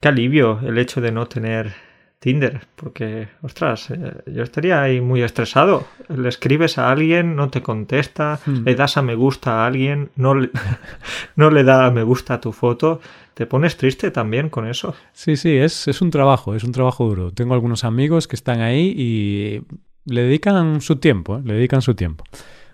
Qué 0.00 0.08
alivio 0.08 0.60
el 0.60 0.78
hecho 0.78 1.00
de 1.00 1.12
no 1.12 1.26
tener 1.26 1.72
Tinder, 2.20 2.60
porque, 2.76 3.28
ostras, 3.40 3.90
eh, 3.90 4.12
yo 4.26 4.42
estaría 4.42 4.82
ahí 4.82 5.00
muy 5.00 5.22
estresado. 5.22 5.86
Le 6.08 6.28
escribes 6.28 6.76
a 6.76 6.90
alguien, 6.90 7.34
no 7.34 7.48
te 7.48 7.62
contesta, 7.62 8.38
hmm. 8.44 8.64
le 8.66 8.74
das 8.74 8.98
a 8.98 9.02
me 9.02 9.14
gusta 9.14 9.62
a 9.62 9.66
alguien, 9.66 10.10
no 10.16 10.34
le, 10.34 10.50
no 11.36 11.50
le 11.50 11.64
da 11.64 11.86
a 11.86 11.90
me 11.90 12.02
gusta 12.02 12.34
a 12.34 12.40
tu 12.40 12.52
foto. 12.52 13.00
¿Te 13.32 13.46
pones 13.46 13.78
triste 13.78 14.10
también 14.10 14.50
con 14.50 14.68
eso? 14.68 14.94
Sí, 15.14 15.36
sí, 15.36 15.56
es, 15.56 15.88
es 15.88 16.02
un 16.02 16.10
trabajo, 16.10 16.54
es 16.54 16.62
un 16.62 16.72
trabajo 16.72 17.08
duro. 17.08 17.32
Tengo 17.32 17.54
algunos 17.54 17.84
amigos 17.84 18.28
que 18.28 18.36
están 18.36 18.60
ahí 18.60 18.92
y 18.94 19.62
le 20.04 20.24
dedican 20.24 20.82
su 20.82 20.96
tiempo, 20.96 21.38
¿eh? 21.38 21.42
le 21.42 21.54
dedican 21.54 21.80
su 21.80 21.94
tiempo. 21.94 22.24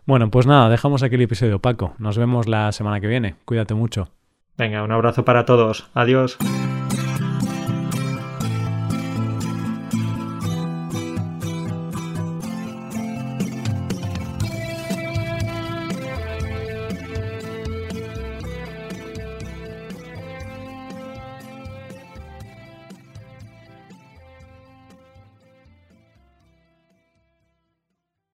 Bueno, 0.07 0.31
pues 0.31 0.47
nada, 0.47 0.69
dejamos 0.69 1.03
aquí 1.03 1.17
el 1.17 1.23
episodio, 1.23 1.59
Paco. 1.59 1.95
Nos 1.99 2.17
vemos 2.17 2.47
la 2.47 2.71
semana 2.71 3.01
que 3.01 3.09
viene. 3.09 3.35
Cuídate 3.45 3.75
mucho. 3.75 4.09
Venga, 4.57 4.85
un 4.85 4.93
abrazo 4.93 5.25
para 5.25 5.45
todos. 5.45 5.91
Adiós. 5.95 6.39